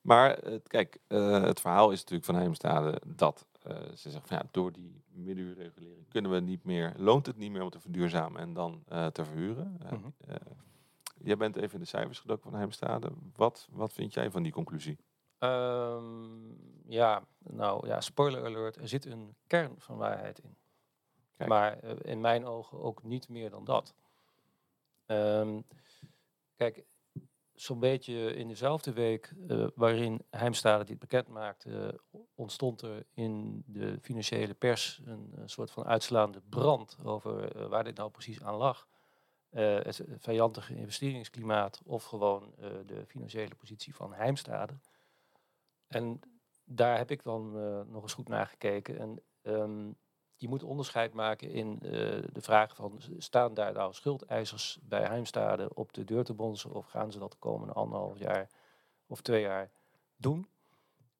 maar 0.00 0.38
kijk, 0.66 0.98
het 1.08 1.60
verhaal 1.60 1.90
is 1.90 1.98
natuurlijk 1.98 2.24
van 2.26 2.34
Heimstade 2.34 3.00
dat 3.06 3.46
ze 3.94 4.10
zeggen 4.10 4.28
van 4.28 4.36
ja, 4.36 4.42
door 4.50 4.72
die 4.72 5.02
middenuurregulering 5.12 6.08
kunnen 6.08 6.30
we 6.30 6.40
niet 6.40 6.64
meer, 6.64 6.92
loont 6.96 7.26
het 7.26 7.36
niet 7.36 7.50
meer 7.50 7.62
om 7.62 7.70
te 7.70 7.80
verduurzamen 7.80 8.40
en 8.40 8.52
dan 8.52 8.82
te 9.12 9.24
verhuren. 9.24 9.78
Mhm. 9.90 10.08
Jij 11.22 11.36
bent 11.36 11.56
even 11.56 11.74
in 11.74 11.80
de 11.80 11.86
cijfers 11.86 12.18
gedoken 12.18 12.50
van 12.50 12.54
Heimstade. 12.54 13.12
Wat, 13.36 13.68
wat 13.70 13.92
vind 13.92 14.14
jij 14.14 14.30
van 14.30 14.42
die 14.42 14.52
conclusie? 14.52 14.98
Ehm, 15.38 16.52
ja, 16.86 17.26
nou 17.38 17.86
ja, 17.86 18.00
spoiler 18.00 18.44
alert, 18.44 18.76
er 18.76 18.88
zit 18.88 19.04
een 19.04 19.36
kern 19.46 19.74
van 19.78 19.96
waarheid 19.96 20.38
in. 20.38 20.56
Kijk. 21.36 21.48
Maar 21.48 21.78
eh, 21.78 21.96
in 22.02 22.20
mijn 22.20 22.46
ogen 22.46 22.80
ook 22.80 23.02
niet 23.02 23.28
meer 23.28 23.50
dan 23.50 23.64
dat. 23.64 23.94
Ehm, 25.06 25.60
kijk, 26.56 26.84
zo'n 27.60 27.80
beetje 27.80 28.34
in 28.34 28.48
dezelfde 28.48 28.92
week 28.92 29.34
eh, 29.48 29.66
waarin 29.74 30.22
Heimstade 30.30 30.84
dit 30.84 30.98
bekend 30.98 31.28
maakte, 31.28 32.00
ontstond 32.34 32.82
er 32.82 33.06
in 33.14 33.62
de 33.66 33.98
financiële 34.00 34.54
pers 34.54 35.00
een, 35.04 35.32
een 35.34 35.50
soort 35.50 35.70
van 35.70 35.84
uitslaande 35.84 36.40
brand 36.48 36.98
over 37.04 37.56
eh, 37.56 37.66
waar 37.66 37.84
dit 37.84 37.96
nou 37.96 38.10
precies 38.10 38.42
aan 38.42 38.54
lag. 38.54 38.88
Eh, 39.50 39.74
het 39.74 40.02
vijandige 40.18 40.74
investeringsklimaat 40.74 41.80
of 41.84 42.04
gewoon 42.04 42.52
eh, 42.58 42.70
de 42.86 43.06
financiële 43.06 43.54
positie 43.54 43.94
van 43.94 44.12
Heimstade. 44.12 44.72
En 45.86 46.20
daar 46.64 46.96
heb 46.96 47.10
ik 47.10 47.22
dan 47.22 47.56
eh, 47.58 47.80
nog 47.86 48.02
eens 48.02 48.14
goed 48.14 48.28
naar 48.28 48.46
gekeken. 48.46 48.98
En 48.98 49.22
ehm, 49.42 49.92
je 50.36 50.48
moet 50.48 50.62
onderscheid 50.62 51.12
maken 51.12 51.50
in 51.50 51.78
de 51.78 52.40
vraag 52.40 52.74
van, 52.74 53.00
staan 53.18 53.54
daar 53.54 53.72
nou 53.72 53.94
schuldeisers 53.94 54.78
bij 54.82 55.02
Heimstade 55.02 55.74
op 55.74 55.92
de 55.92 56.04
deur 56.04 56.24
te 56.24 56.34
bonzen 56.34 56.72
of 56.72 56.86
gaan 56.86 57.12
ze 57.12 57.18
dat 57.18 57.32
de 57.32 57.38
komende 57.38 57.72
anderhalf 57.72 58.18
jaar 58.18 58.50
of 59.06 59.20
twee 59.20 59.40
jaar 59.40 59.70
doen? 60.16 60.48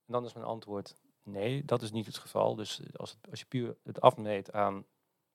En 0.06 0.12
dan 0.12 0.25
is 0.25 0.32
mijn 0.32 0.46
antwoord 0.46 0.94
nee, 1.22 1.64
dat 1.64 1.82
is 1.82 1.90
niet 1.90 2.06
het 2.06 2.18
geval. 2.18 2.54
Dus 2.54 2.80
als, 2.96 3.10
het, 3.10 3.30
als 3.30 3.40
je 3.40 3.46
puur 3.46 3.76
het 3.82 4.00
afmeet 4.00 4.52
aan 4.52 4.87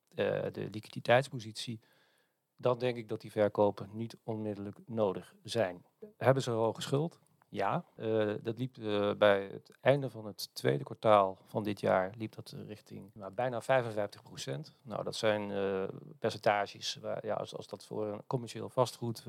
de 0.09 0.67
liquiditeitspositie, 0.71 1.79
dan 2.57 2.77
denk 2.79 2.97
ik 2.97 3.09
dat 3.09 3.21
die 3.21 3.31
verkopen 3.31 3.89
niet 3.91 4.17
onmiddellijk 4.23 4.77
nodig 4.85 5.35
zijn. 5.43 5.85
Hebben 6.17 6.43
ze 6.43 6.51
een 6.51 6.57
hoge 6.57 6.81
schuld? 6.81 7.19
Ja, 7.55 7.85
eh, 7.95 8.33
dat 8.41 8.57
liep 8.57 8.77
eh, 8.77 9.11
bij 9.17 9.43
het 9.51 9.71
einde 9.81 10.09
van 10.09 10.25
het 10.25 10.49
tweede 10.53 10.83
kwartaal 10.83 11.37
van 11.45 11.63
dit 11.63 11.79
jaar 11.79 12.13
liep 12.17 12.35
dat 12.35 12.55
richting 12.67 13.11
nou, 13.13 13.31
bijna 13.31 13.61
55 13.61 14.23
procent. 14.23 14.73
Nou, 14.81 15.03
dat 15.03 15.15
zijn 15.15 15.51
eh, 15.51 15.83
percentages. 16.19 16.95
Waar, 17.01 17.25
ja, 17.25 17.33
als, 17.33 17.55
als 17.55 17.67
dat 17.67 17.85
voor 17.85 18.07
een 18.07 18.23
commercieel 18.27 18.69
vastgoed, 18.69 19.25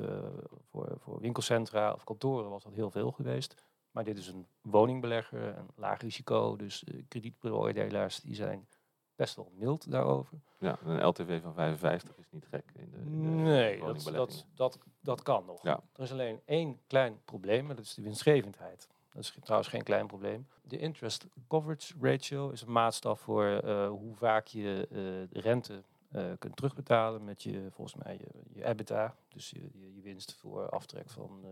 voor, 0.71 0.97
voor 0.99 1.21
winkelcentra 1.21 1.93
of 1.93 2.05
kantoren 2.05 2.51
was 2.51 2.63
dat 2.63 2.75
heel 2.75 2.91
veel 2.91 3.11
geweest. 3.11 3.55
Maar 3.91 4.05
dit 4.05 4.19
is 4.19 4.29
een 4.29 4.47
woningbelegger, 4.61 5.57
een 5.59 5.69
laag 5.75 6.01
risico, 6.01 6.57
dus 6.57 6.85
kredietbeoordelaars 7.09 8.21
die 8.21 8.35
zijn 8.35 8.69
best 9.17 9.37
wel 9.37 9.51
mild 9.55 9.91
daarover. 9.91 10.39
Ja, 10.59 10.79
een 10.85 11.07
LTV 11.07 11.43
van 11.43 11.55
55 11.55 12.19
is 12.19 12.27
niet 12.31 12.47
gek 12.47 12.65
in 12.75 12.91
de, 12.91 12.99
in 12.99 13.23
de 13.23 13.29
Nee, 13.29 13.79
dat, 13.81 14.03
dat, 14.03 14.47
dat, 14.55 14.79
dat 15.01 15.23
kan 15.23 15.45
nog. 15.45 15.63
Ja. 15.63 15.81
Er 15.93 16.03
is 16.03 16.13
alleen 16.13 16.41
één 16.45 16.81
klein 16.87 17.21
probleem, 17.25 17.71
en 17.71 17.77
dat 17.77 17.85
is 17.85 17.95
de 17.95 18.03
winstgevendheid. 18.03 18.89
Dat 19.17 19.25
is 19.25 19.37
trouwens 19.43 19.69
geen 19.71 19.83
klein 19.83 20.07
probleem. 20.07 20.47
De 20.63 20.79
interest 20.79 21.27
coverage 21.49 21.95
ratio 22.01 22.51
is 22.51 22.63
een 22.63 22.73
maatstaf 22.73 23.21
voor 23.21 23.45
eh, 23.45 23.89
hoe 23.89 24.15
vaak 24.15 24.47
je 24.47 24.89
eh, 24.91 25.43
rente 25.43 25.83
eh, 26.11 26.31
kunt 26.39 26.57
terugbetalen 26.57 27.25
met 27.25 27.43
je, 27.43 27.67
volgens 27.71 28.05
mij, 28.05 28.19
je, 28.19 28.29
je 28.53 28.65
EBITDA. 28.65 29.17
Dus 29.29 29.51
je, 29.51 29.61
je, 29.73 29.95
je 29.95 30.01
winst 30.01 30.35
voor 30.35 30.71
aftrek 30.71 31.11
van 31.11 31.45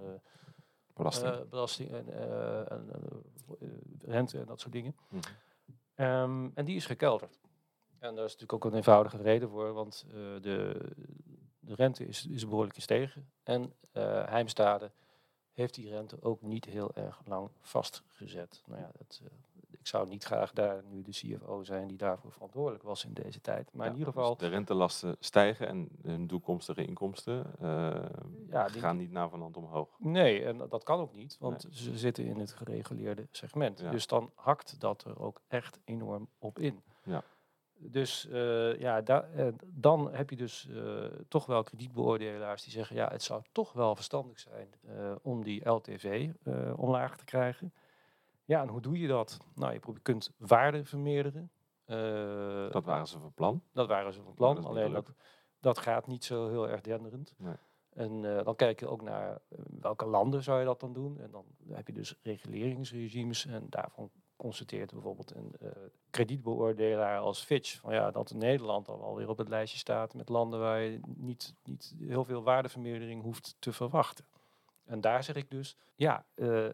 Belasting. 0.94 1.49
belasting 1.49 1.90
en, 1.90 2.06
en 2.68 2.90
rente 4.00 4.38
en 4.38 4.47
dat 4.47 4.61
soort 4.61 4.73
dingen. 4.73 4.97
Mhm. 5.09 5.23
Ehm, 5.94 6.49
en 6.54 6.64
die 6.64 6.76
is 6.76 6.87
gekelderd. 6.87 7.40
En 8.04 8.14
daar 8.14 8.25
is 8.25 8.32
natuurlijk 8.32 8.52
ook 8.64 8.70
een 8.73 8.76
eenvoudige 8.76 9.16
reden 9.16 9.49
voor, 9.49 9.73
want 9.73 10.04
eh, 10.08 10.14
de, 10.40 10.80
de 11.61 11.75
rente 11.75 12.06
is, 12.06 12.26
is 12.26 12.49
behoorlijk 12.49 12.75
gestegen. 12.75 13.30
En 13.42 13.73
eh 13.92 14.26
Heimstade 14.26 14.90
heeft 15.52 15.75
die 15.75 15.88
rente 15.88 16.23
ook 16.23 16.42
niet 16.42 16.64
heel 16.64 16.94
erg 16.94 17.20
lang 17.26 17.49
vastgezet. 17.61 18.62
Nou 18.66 18.80
ja, 18.80 18.90
dat, 18.99 19.20
eh, 19.25 19.30
ik 19.70 19.87
zou 19.87 20.08
niet 20.08 20.25
graag 20.25 20.52
daar 20.52 20.82
nu 20.90 21.02
de 21.02 21.11
CFO 21.11 21.62
zijn 21.62 21.87
die 21.88 21.96
daarvoor 21.96 22.32
verantwoordelijk 22.32 22.82
was 22.82 23.04
in 23.04 23.12
deze 23.12 23.40
tijd. 23.40 23.73
Maar 23.73 23.87
Ja, 23.87 23.92
in 23.92 23.99
ieder 23.99 24.12
dus 24.14 24.23
geval, 24.23 24.37
de 24.37 24.49
rentelasten 24.49 25.16
stijgen 25.20 25.66
en 25.68 25.88
hun 26.02 26.26
toekomstige 26.26 26.84
inkomsten 26.84 27.46
Ja, 28.49 28.68
die- 28.68 28.80
gaan 28.80 28.96
niet 28.96 29.11
naar 29.11 29.28
van 29.28 29.40
hand 29.40 29.56
omhoog. 29.56 29.88
nee, 29.99 30.44
en 30.44 30.58
dat 30.68 30.82
kan 30.82 31.00
ook 31.00 31.14
niet, 31.14 31.37
want 31.40 31.66
ze 31.70 31.99
zitten 31.99 32.25
in 32.25 32.38
het 32.38 32.52
gereguleerde 32.52 33.28
segment. 33.30 33.78
Ja. 33.80 33.90
Dus 33.90 34.06
dan 34.06 34.30
hakt 34.34 34.80
dat 34.80 35.04
er 35.04 35.20
ook 35.20 35.40
echt 35.49 35.78
enorm 35.84 36.28
op 36.38 36.58
in. 36.58 36.82
Ja. 37.02 37.23
Dus 37.91 38.29
eh, 38.29 38.79
ja, 38.79 39.00
da- 39.00 39.23
eh, 39.25 39.47
dan 39.64 40.14
heb 40.14 40.31
je 40.31 40.37
dus 40.37 40.69
eh, 40.69 41.05
toch 41.29 41.47
wel 41.47 41.62
kredietbeoordelaars 41.62 42.62
die 42.62 42.73
zeggen, 42.73 42.97
ja, 42.97 43.09
het 43.09 43.23
zou 43.23 43.43
toch 43.53 43.73
wel 43.73 43.95
verstandig 43.95 44.38
zijn 44.40 44.68
om 45.23 45.42
die 45.44 45.68
LTV 45.68 46.31
omlaag 46.77 47.16
te 47.16 47.25
krijgen. 47.25 47.73
Ja, 48.44 48.62
en 48.62 48.68
hoe 48.68 48.81
doe 48.81 48.99
je 48.99 49.09
dat? 49.09 49.38
Nou, 49.55 49.73
je 49.73 49.81
kunt 50.03 50.31
waarde 50.37 50.85
vermeerderen. 50.85 51.51
Dat 52.70 52.85
waren 52.85 53.07
ze 53.07 53.18
van 53.18 53.33
plan. 53.33 53.62
dat 53.73 53.88
waren 53.88 54.12
ze 54.12 54.23
van 54.23 54.35
plan, 54.35 54.55
dat 54.55 54.64
alleen 54.64 54.92
dat, 54.92 55.12
dat 55.61 55.79
gaat 55.79 56.07
niet 56.07 56.25
zo 56.25 56.49
heel 56.49 56.68
erg 56.68 56.81
denderend. 56.81 57.35
Nee. 57.38 57.55
En 57.92 58.23
dan 58.23 58.57
kijk 58.57 58.81
je 58.81 58.88
ook 58.88 59.03
naar 59.03 59.40
welke 59.81 60.07
landen 60.07 60.42
zou 60.42 60.59
je 60.59 60.64
dat 60.64 60.81
dan 60.81 60.92
doen. 60.92 61.20
En 61.20 61.31
dan 61.31 61.44
heb 61.68 61.87
je 61.87 61.92
dus 61.92 62.18
reguleringsregimes 62.23 63.47
en 63.47 63.66
daarvan 63.68 64.11
constateert 64.44 64.92
bijvoorbeeld 64.92 65.35
een 65.35 65.54
eh, 65.61 65.68
kredietbeoordelaar 66.11 67.18
als 67.18 67.44
Fitch 67.44 67.78
van 67.80 67.94
ja, 67.94 68.11
dat 68.11 68.33
Nederland 68.33 68.88
al 68.88 69.00
wel 69.00 69.16
weer 69.16 69.28
op 69.28 69.38
het 69.38 69.48
lijstje 69.48 69.78
staat 69.78 70.14
met 70.14 70.28
landen 70.28 70.61
waar 70.61 70.80
je 70.80 71.00
niet, 71.04 71.54
niet 71.64 71.94
heel 71.98 72.24
veel 72.24 72.42
waardevermeerdering 72.42 73.22
hoeft 73.22 73.57
te 73.59 73.72
verwachten. 73.72 74.24
En 74.85 75.00
daar 75.00 75.24
zeg 75.24 75.35
ik 75.35 75.50
dus, 75.50 75.76
ja, 75.94 76.24
eh, 76.35 76.66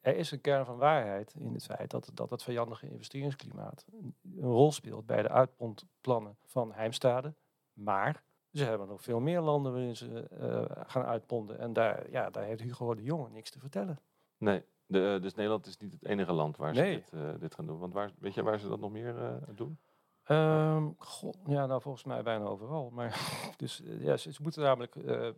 er 0.00 0.16
is 0.16 0.30
een 0.30 0.40
kern 0.40 0.64
van 0.64 0.76
waarheid 0.76 1.34
in 1.38 1.54
het 1.54 1.64
feit 1.64 1.90
dat, 1.90 2.10
dat 2.14 2.30
het 2.30 2.42
vijandige 2.42 2.90
investeringsklimaat 2.90 3.84
een, 3.92 4.14
rol 4.40 4.72
speelt 4.72 5.06
bij 5.06 5.22
de 5.22 5.28
uitpondplannen 5.28 6.36
van 6.44 6.72
Heimstade. 6.72 7.34
Maar 7.72 8.22
ze 8.52 8.64
hebben 8.64 8.88
nog 8.88 9.02
veel 9.02 9.20
meer 9.20 9.40
landen 9.40 9.72
waarin 9.72 9.96
ze 9.96 10.20
eh, 10.20 10.84
gaan 10.86 11.04
uitponden. 11.04 11.58
En 11.58 11.72
daar, 11.72 12.10
ja, 12.10 12.30
daar 12.30 12.44
heeft 12.44 12.62
Hugo 12.62 12.94
de 12.94 13.02
Jonge 13.02 13.28
niks 13.30 13.50
te 13.50 13.58
vertellen. 13.58 13.98
Nee, 14.36 14.64
de, 14.90 15.18
dus 15.22 15.34
Nederland 15.34 15.66
is 15.66 15.76
niet 15.76 15.92
het 15.92 16.04
enige 16.04 16.32
land 16.32 16.56
waar 16.56 16.74
ze 16.74 16.80
Nee. 16.80 16.94
dit, 16.94 17.12
eh, 17.12 17.30
dit 17.38 17.54
gaan 17.54 17.66
doen. 17.66 17.78
Want 17.78 17.92
waar, 17.92 18.12
weet 18.18 18.34
je 18.34 18.42
waar 18.42 18.58
ze 18.58 18.68
dat 18.68 18.80
nog 18.80 18.90
meer 18.90 19.18
eh, 19.18 19.34
doen? 19.54 19.78
Ehm, 20.24 20.88
god, 20.98 21.36
ja, 21.46 21.66
nou 21.66 21.80
volgens 21.80 22.04
mij 22.04 22.22
bijna 22.22 22.44
overal. 22.44 22.90
Maar 22.90 23.20
dus 23.56 23.82
eh, 23.82 24.02
ja, 24.02 24.16
ze, 24.16 24.32
ze 24.32 24.42
moeten 24.42 24.62
namelijk, 24.62 24.96
eh, 24.96 25.30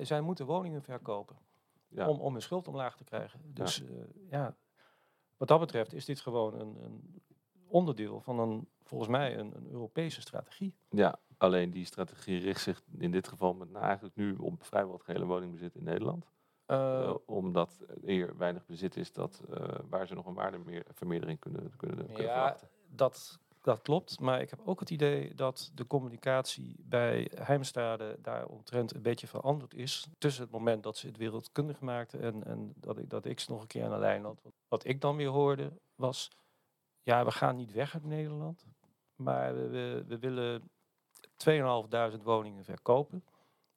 zij 0.00 0.20
moeten 0.20 0.46
woningen 0.46 0.82
verkopen 0.82 1.36
Ja, 1.88 2.08
om, 2.08 2.20
om 2.20 2.32
hun 2.32 2.42
schuld 2.42 2.68
omlaag 2.68 2.96
te 2.96 3.04
krijgen. 3.04 3.40
Dus 3.54 3.76
ja. 3.76 4.38
ja, 4.38 4.56
wat 5.36 5.48
dat 5.48 5.60
betreft 5.60 5.92
is 5.92 6.04
dit 6.04 6.20
gewoon 6.20 6.60
een, 6.60 6.76
een 6.84 7.22
onderdeel 7.66 8.20
van 8.20 8.38
een, 8.38 8.68
volgens 8.82 9.10
mij, 9.10 9.38
een, 9.38 9.56
een 9.56 9.68
Europese 9.70 10.20
strategie. 10.20 10.76
ja, 10.90 11.18
alleen 11.36 11.70
die 11.70 11.84
strategie 11.84 12.38
richt 12.40 12.60
zich 12.60 12.82
in 12.98 13.10
dit 13.10 13.28
geval 13.28 13.54
met 13.54 13.70
name 13.70 13.84
eigenlijk 13.86 14.16
nu 14.16 14.34
op 14.36 14.64
vrijwel 14.64 14.92
het 14.92 15.02
gehele 15.02 15.24
woningbezit 15.24 15.74
in 15.74 15.84
Nederland. 15.84 16.26
Eh, 16.70 17.14
omdat 17.26 17.84
er 18.04 18.36
weinig 18.36 18.66
bezit 18.66 18.96
is 18.96 19.12
dat, 19.12 19.42
eh, 19.50 19.78
waar 19.88 20.06
ze 20.06 20.14
nog 20.14 20.26
een 20.26 20.34
waardevermeerdering 20.34 21.38
kunnen, 21.38 21.76
kunnen, 21.76 22.06
kunnen 22.06 22.26
Ja, 22.26 22.32
verwachten. 22.32 22.68
dat, 22.88 23.38
dat 23.60 23.82
klopt. 23.82 24.20
Maar 24.20 24.40
ik 24.40 24.50
heb 24.50 24.60
ook 24.64 24.80
het 24.80 24.90
idee 24.90 25.34
dat 25.34 25.70
de 25.74 25.86
communicatie 25.86 26.76
bij 26.78 27.30
Heimstade 27.34 28.18
daaromtrent 28.22 28.94
een 28.94 29.02
beetje 29.02 29.26
veranderd 29.26 29.74
is. 29.74 30.08
Tussen 30.18 30.42
het 30.42 30.52
moment 30.52 30.82
dat 30.82 30.96
ze 30.96 31.06
het 31.06 31.16
wereldkundig 31.16 31.80
maakten 31.80 32.20
en, 32.20 32.44
en 32.44 32.72
dat, 32.76 32.98
ik, 32.98 33.10
dat 33.10 33.24
ik 33.24 33.40
ze 33.40 33.50
nog 33.50 33.60
een 33.60 33.66
keer 33.66 33.84
aan 33.84 33.90
de 33.90 33.98
lijn 33.98 34.24
had. 34.24 34.42
Wat 34.68 34.84
ik 34.84 35.00
dan 35.00 35.16
weer 35.16 35.28
hoorde 35.28 35.72
was, 35.94 36.30
ja, 37.02 37.24
we 37.24 37.30
gaan 37.30 37.56
niet 37.56 37.72
weg 37.72 37.94
uit 37.94 38.04
Nederland. 38.04 38.66
Maar 39.14 39.54
we, 39.54 39.68
we, 39.68 40.04
we 40.06 40.18
willen 40.18 40.70
2.500 42.16 42.22
woningen 42.22 42.64
verkopen. 42.64 43.24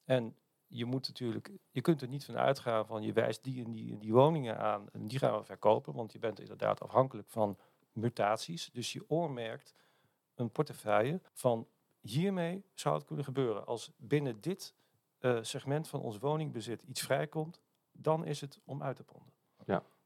En 0.03 0.35
je 0.73 0.85
moet 0.85 1.07
natuurlijk, 1.07 1.51
je 1.71 1.81
kunt 1.81 2.01
er 2.01 2.07
niet 2.07 2.25
van 2.25 2.37
uitgaan 2.37 2.85
van 2.85 3.03
je 3.03 3.13
wijst 3.13 3.43
die 3.43 3.63
en 3.65 3.71
die 3.71 3.91
en 3.91 3.99
die 3.99 4.13
woningen 4.13 4.57
aan 4.57 4.89
en 4.89 5.07
die 5.07 5.19
gaan 5.19 5.37
we 5.37 5.43
verkopen. 5.43 5.93
Want 5.93 6.11
je 6.11 6.19
bent 6.19 6.39
inderdaad 6.39 6.81
afhankelijk 6.81 7.29
van 7.29 7.57
mutaties. 7.91 8.69
Dus 8.71 8.93
je 8.93 9.09
oormerkt 9.09 9.75
een 10.35 10.51
portefeuille 10.51 11.21
van 11.33 11.67
hiermee 11.99 12.65
zou 12.73 12.95
het 12.95 13.05
kunnen 13.05 13.25
gebeuren. 13.25 13.65
Als 13.65 13.91
binnen 13.97 14.41
dit 14.41 14.75
eh, 15.19 15.37
segment 15.41 15.87
van 15.87 16.01
ons 16.01 16.17
woningbezit 16.17 16.81
iets 16.81 17.01
vrijkomt, 17.01 17.61
dan 17.91 18.25
is 18.25 18.41
het 18.41 18.59
om 18.65 18.83
uit 18.83 18.95
te 18.95 19.03
ponden. 19.03 19.32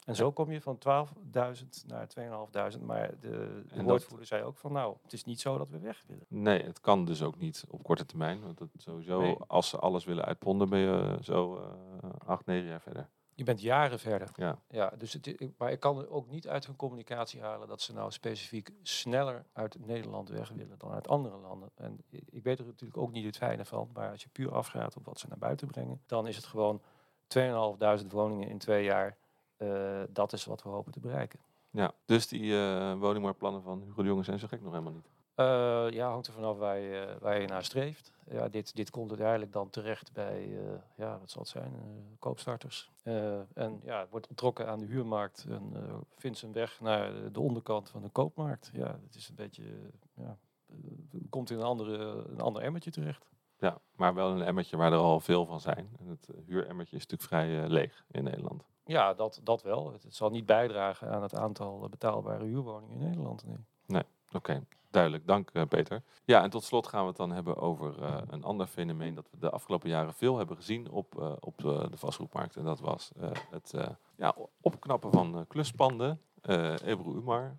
En 0.07 0.15
zo 0.15 0.31
kom 0.31 0.51
je 0.51 0.61
van 0.61 0.77
12.000 0.77 1.85
naar 1.87 2.07
2.500. 2.07 2.81
Maar 2.85 3.09
de, 3.19 3.29
de 3.67 3.75
dat- 3.75 3.83
woordvoerder 3.85 4.27
zei 4.27 4.43
ook 4.43 4.57
van 4.57 4.71
nou, 4.71 4.95
het 5.03 5.13
is 5.13 5.23
niet 5.23 5.39
zo 5.41 5.57
dat 5.57 5.69
we 5.69 5.79
weg 5.79 6.03
willen. 6.07 6.25
Nee, 6.27 6.63
het 6.63 6.79
kan 6.81 7.05
dus 7.05 7.21
ook 7.21 7.37
niet 7.37 7.63
op 7.69 7.83
korte 7.83 8.05
termijn. 8.05 8.41
Want 8.41 8.57
dat 8.57 8.67
sowieso, 8.77 9.19
Nee. 9.21 9.37
als 9.47 9.69
ze 9.69 9.77
alles 9.79 10.05
willen 10.05 10.25
uitponden, 10.25 10.69
ben 10.69 10.79
je 10.79 11.17
zo 11.21 11.55
eh, 11.55 12.09
acht, 12.25 12.45
negen 12.45 12.67
jaar 12.69 12.81
verder. 12.81 13.09
Je 13.33 13.43
bent 13.43 13.61
jaren 13.61 13.99
verder. 13.99 14.29
Ja. 14.35 14.59
Ja, 14.69 14.93
dus 14.97 15.13
het, 15.13 15.49
maar 15.57 15.71
ik 15.71 15.79
kan 15.79 16.07
ook 16.07 16.29
niet 16.29 16.47
uit 16.47 16.65
hun 16.65 16.75
communicatie 16.75 17.41
halen 17.41 17.67
dat 17.67 17.81
ze 17.81 17.93
nou 17.93 18.11
specifiek 18.11 18.69
sneller 18.81 19.45
uit 19.53 19.85
Nederland 19.85 20.29
weg 20.29 20.49
willen 20.49 20.77
dan 20.77 20.91
uit 20.91 21.07
andere 21.07 21.37
landen. 21.37 21.69
En 21.75 22.03
ik 22.09 22.43
weet 22.43 22.59
er 22.59 22.65
natuurlijk 22.65 22.97
ook 23.01 23.11
niet 23.11 23.25
het 23.25 23.37
fijne 23.37 23.65
van, 23.65 23.89
maar 23.93 24.11
als 24.11 24.23
je 24.23 24.29
puur 24.29 24.53
afgaat 24.53 24.95
op 24.95 25.05
wat 25.05 25.19
ze 25.19 25.27
naar 25.27 25.37
buiten 25.37 25.67
brengen, 25.67 26.01
dan 26.05 26.27
is 26.27 26.35
het 26.35 26.45
gewoon 26.45 26.81
2.500 27.27 28.07
woningen 28.11 28.47
in 28.49 28.57
twee 28.57 28.83
jaar. 28.83 29.17
Eh, 29.57 30.01
dat 30.09 30.33
is 30.33 30.45
wat 30.45 30.63
we 30.63 30.69
hopen 30.69 30.91
te 30.91 30.99
bereiken. 30.99 31.39
Ja, 31.69 31.91
dus 32.05 32.27
die 32.27 32.53
eh 32.59 32.93
woningmarktplannen 32.99 33.61
van 33.61 33.81
Hugo 33.81 34.01
de 34.01 34.07
Jonge 34.07 34.23
zijn 34.23 34.39
zo 34.39 34.47
gek 34.47 34.61
nog 34.61 34.71
helemaal 34.71 34.93
niet. 34.93 35.09
Eh, 35.35 35.85
ja, 35.89 36.09
hangt 36.09 36.27
er 36.27 36.33
vanaf 36.33 36.57
waar 36.57 36.77
je, 36.79 37.17
waar 37.19 37.41
je 37.41 37.47
naar 37.47 37.63
streeft. 37.63 38.11
Ja, 38.29 38.47
dit, 38.49 38.75
dit 38.75 38.89
komt 38.89 39.09
uiteindelijk 39.09 39.51
dan 39.53 39.69
terecht 39.69 40.13
bij, 40.13 40.59
ja, 40.95 41.19
wat 41.19 41.29
zal 41.31 41.41
het 41.41 41.49
zijn, 41.51 41.73
koopstarters. 42.19 42.91
En 43.53 43.79
ja, 43.83 43.99
het 43.99 44.09
wordt 44.09 44.27
ontrokken 44.27 44.67
aan 44.67 44.79
de 44.79 44.85
huurmarkt 44.85 45.45
en 45.49 45.73
vindt 46.17 46.37
zijn 46.37 46.51
weg 46.53 46.79
naar 46.81 47.13
de- 47.13 47.31
de 47.31 47.39
onderkant 47.39 47.89
van 47.89 48.01
de 48.01 48.09
koopmarkt. 48.09 48.69
Ja, 48.73 48.99
het 49.05 49.15
is 49.15 49.29
een 49.29 49.35
beetje, 49.35 49.63
ja, 50.13 50.37
komt 51.29 51.49
in 51.49 51.57
een, 51.57 51.63
andere, 51.63 51.97
een 52.29 52.41
ander 52.41 52.61
emmertje 52.61 52.91
terecht. 52.91 53.25
Ja, 53.59 53.77
maar 53.95 54.13
wel 54.13 54.31
een 54.31 54.41
emmertje 54.41 54.77
waar 54.77 54.91
er 54.91 54.97
al 54.97 55.19
veel 55.19 55.45
van 55.45 55.59
zijn. 55.59 55.89
En 55.99 56.07
het 56.07 56.29
huuremmertje 56.45 56.95
is 56.95 57.07
natuurlijk 57.07 57.29
vrij 57.29 57.63
eh, 57.63 57.69
leeg 57.69 58.05
in 58.11 58.23
Nederland. 58.23 58.65
Ja, 58.85 59.13
dat, 59.13 59.39
dat 59.43 59.63
wel. 59.63 59.91
Het, 59.91 60.03
het 60.03 60.15
zal 60.15 60.29
niet 60.29 60.45
bijdragen 60.45 61.11
aan 61.11 61.21
het 61.21 61.35
aantal 61.35 61.83
eh, 61.83 61.89
betaalbare 61.89 62.45
huurwoningen 62.45 62.99
in 62.99 63.07
Nederland. 63.07 63.43
Nee. 63.85 64.03
Oké, 64.31 64.63
duidelijk. 64.89 65.27
Dank 65.27 65.49
eh, 65.53 65.63
Peter. 65.65 66.03
Ja, 66.25 66.43
en 66.43 66.49
tot 66.49 66.63
slot 66.63 66.87
gaan 66.87 67.01
we 67.01 67.07
het 67.07 67.17
dan 67.17 67.31
hebben 67.31 67.57
over 67.57 68.03
een 68.29 68.43
ander 68.43 68.67
fenomeen 68.67 69.13
dat 69.13 69.29
we 69.31 69.37
de 69.39 69.49
afgelopen 69.49 69.89
jaren 69.89 70.13
veel 70.13 70.37
hebben 70.37 70.55
gezien 70.55 70.89
op, 70.89 71.37
op 71.39 71.57
de 71.57 71.89
vastgoedmarkt. 71.93 72.55
En 72.55 72.63
dat 72.63 72.79
was 72.79 73.11
het 73.49 73.73
ja, 74.15 74.35
opknappen 74.61 75.11
van 75.11 75.45
kluspanden. 75.47 76.21
Ebru 76.83 77.15
Umar, 77.15 77.57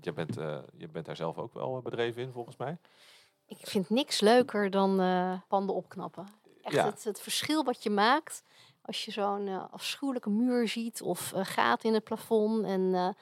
je, 0.00 0.12
bent, 0.12 0.34
je 0.76 0.88
bent 0.92 1.06
daar 1.06 1.16
zelf 1.16 1.38
ook 1.38 1.54
wel 1.54 1.80
bedreven 1.80 2.22
in 2.22 2.32
volgens 2.32 2.56
mij. 2.56 2.78
Ik 3.58 3.66
vind 3.66 3.90
niks 3.90 4.20
leuker 4.20 4.70
dan 4.70 5.00
eh, 5.00 5.32
panden 5.48 5.74
opknappen. 5.74 6.26
Echt 6.62 6.74
Ja. 6.74 6.84
het, 6.84 7.04
het 7.04 7.20
verschil 7.20 7.64
wat 7.64 7.82
je 7.82 7.90
maakt 7.90 8.42
als 8.82 9.04
je 9.04 9.10
zo'n 9.10 9.46
eh, 9.48 9.64
afschuwelijke 9.72 10.30
muur 10.30 10.68
ziet 10.68 11.02
of 11.02 11.32
eh, 11.32 11.44
gaten 11.44 11.88
in 11.88 11.94
het 11.94 12.04
plafond 12.04 12.64
en 12.64 13.16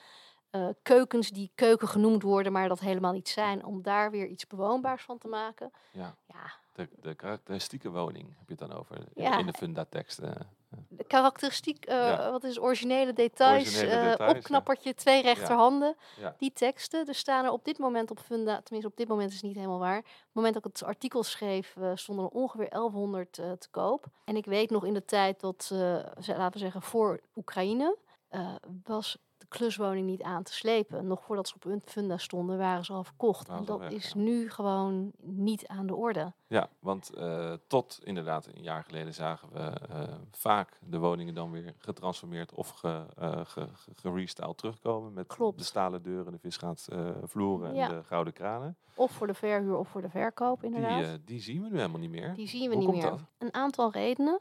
keukens 0.83 1.31
die 1.31 1.51
keuken 1.55 1.89
genoemd 1.89 2.23
worden, 2.23 2.53
maar 2.53 2.69
dat 2.69 2.81
helemaal 2.81 3.13
niet 3.13 3.29
zijn, 3.29 3.65
om 3.65 3.83
daar 3.83 4.11
weer 4.11 4.27
iets 4.27 4.47
bewoonbaars 4.47 5.03
van 5.03 5.19
te 5.19 5.29
maken. 5.29 5.73
Ja. 5.91 6.15
Ja, 6.27 6.53
De, 6.73 6.89
de 7.01 7.15
karakteristieke 7.15 7.91
woning 7.91 8.29
heb 8.39 8.49
je 8.49 8.55
het 8.59 8.71
dan 8.71 8.79
over 8.79 8.97
in- 8.97 9.23
Ja. 9.23 9.39
in 9.39 9.47
de 9.47 9.53
fundatekst. 9.53 10.21
De 10.89 11.05
karakteristiek, 11.05 11.85
eh, 11.85 11.97
Ja. 11.97 12.31
wat 12.31 12.45
is 12.45 12.61
originele 12.61 13.13
details, 13.13 13.63
Originele 13.63 14.01
eh, 14.01 14.11
details, 14.11 14.37
opknappertje, 14.37 14.95
twee 14.95 15.23
rechterhanden. 15.23 15.97
Ja. 16.21 16.35
Die 16.39 16.53
teksten, 16.53 17.07
er 17.07 17.15
staan 17.15 17.45
er 17.45 17.51
op 17.51 17.65
dit 17.65 17.79
moment 17.79 18.11
op 18.11 18.19
Funda, 18.19 18.61
tenminste 18.63 18.91
op 18.91 18.97
dit 18.97 19.09
moment 19.09 19.29
is 19.29 19.35
het 19.35 19.45
niet 19.45 19.55
helemaal 19.57 19.79
waar. 19.79 19.99
Op 19.99 20.05
het 20.05 20.29
moment 20.33 20.55
dat 20.55 20.65
ik 20.65 20.73
het 20.73 20.89
artikel 20.89 21.23
schreef, 21.23 21.77
eh, 21.77 21.91
stonden 21.95 22.25
er 22.25 22.31
ongeveer 22.31 22.69
1100 22.71 23.39
eh, 23.39 23.53
te 23.53 23.69
koop. 23.71 24.07
En 24.25 24.37
ik 24.37 24.45
weet 24.45 24.71
nog 24.71 24.85
in 24.85 24.95
de 24.95 25.05
tijd 25.05 25.41
dat, 25.41 25.69
laten 25.71 26.53
we 26.53 26.59
zeggen, 26.59 26.83
voor 26.83 27.21
Oekraïne, 27.37 27.97
was 28.85 29.19
kluswoning 29.51 30.07
niet 30.07 30.23
aan 30.23 30.43
te 30.43 30.53
slepen. 30.53 31.07
Nog 31.07 31.23
voordat 31.23 31.49
ze 31.49 31.55
op 31.55 31.63
hun 31.63 31.83
funda 31.85 32.17
stonden, 32.17 32.59
waren 32.59 32.85
ze 32.85 32.93
al 32.93 33.05
verkocht. 33.05 33.49
En 33.49 33.65
dat 33.65 33.79
weg, 33.79 33.91
is 33.91 34.09
ja. 34.15 34.21
nu 34.21 34.51
gewoon 34.51 35.13
niet 35.21 35.67
aan 35.67 35.87
de 35.87 35.95
orde. 35.95 36.33
Ja, 36.47 36.69
want 36.79 37.11
eh, 37.15 37.53
tot 37.67 38.01
inderdaad 38.03 38.47
een 38.47 38.63
jaar 38.63 38.85
geleden 38.85 39.15
zagen 39.15 39.49
we 39.53 39.61
eh, 39.61 40.03
vaak 40.31 40.79
de 40.81 40.99
woningen 40.99 41.35
dan 41.35 41.51
weer 41.51 41.75
getransformeerd 41.79 42.53
of 42.55 42.69
ge, 42.71 43.07
eh, 43.17 43.41
ge, 43.45 43.69
ge- 43.75 43.91
gerestyled 43.95 44.59
terugkomen. 44.59 45.13
Met 45.13 45.27
Klopt. 45.27 45.59
de 45.59 45.65
stalen 45.65 46.03
deuren, 46.03 46.33
de 46.33 46.39
visgraatvloeren 46.39 47.75
Ja. 47.75 47.89
en 47.89 47.95
de 47.97 48.05
gouden 48.05 48.33
kranen. 48.33 48.77
Of 48.95 49.11
voor 49.11 49.27
de 49.27 49.35
verhuur 49.35 49.77
of 49.77 49.89
voor 49.89 50.03
de 50.03 50.09
verkoop, 50.11 50.61
Die, 50.61 50.71
inderdaad. 50.75 51.03
eh, 51.03 51.09
die 51.25 51.41
zien 51.41 51.63
we 51.63 51.69
nu 51.69 51.77
helemaal 51.77 52.01
niet 52.01 52.11
meer. 52.11 52.35
Die 52.35 52.49
zien 52.49 52.69
we 52.69 52.75
Hoe 52.77 52.85
niet 52.85 52.87
komt 52.91 53.03
meer. 53.03 53.11
dat? 53.11 53.21
Een 53.39 53.55
aantal 53.55 53.91
redenen. 53.93 54.41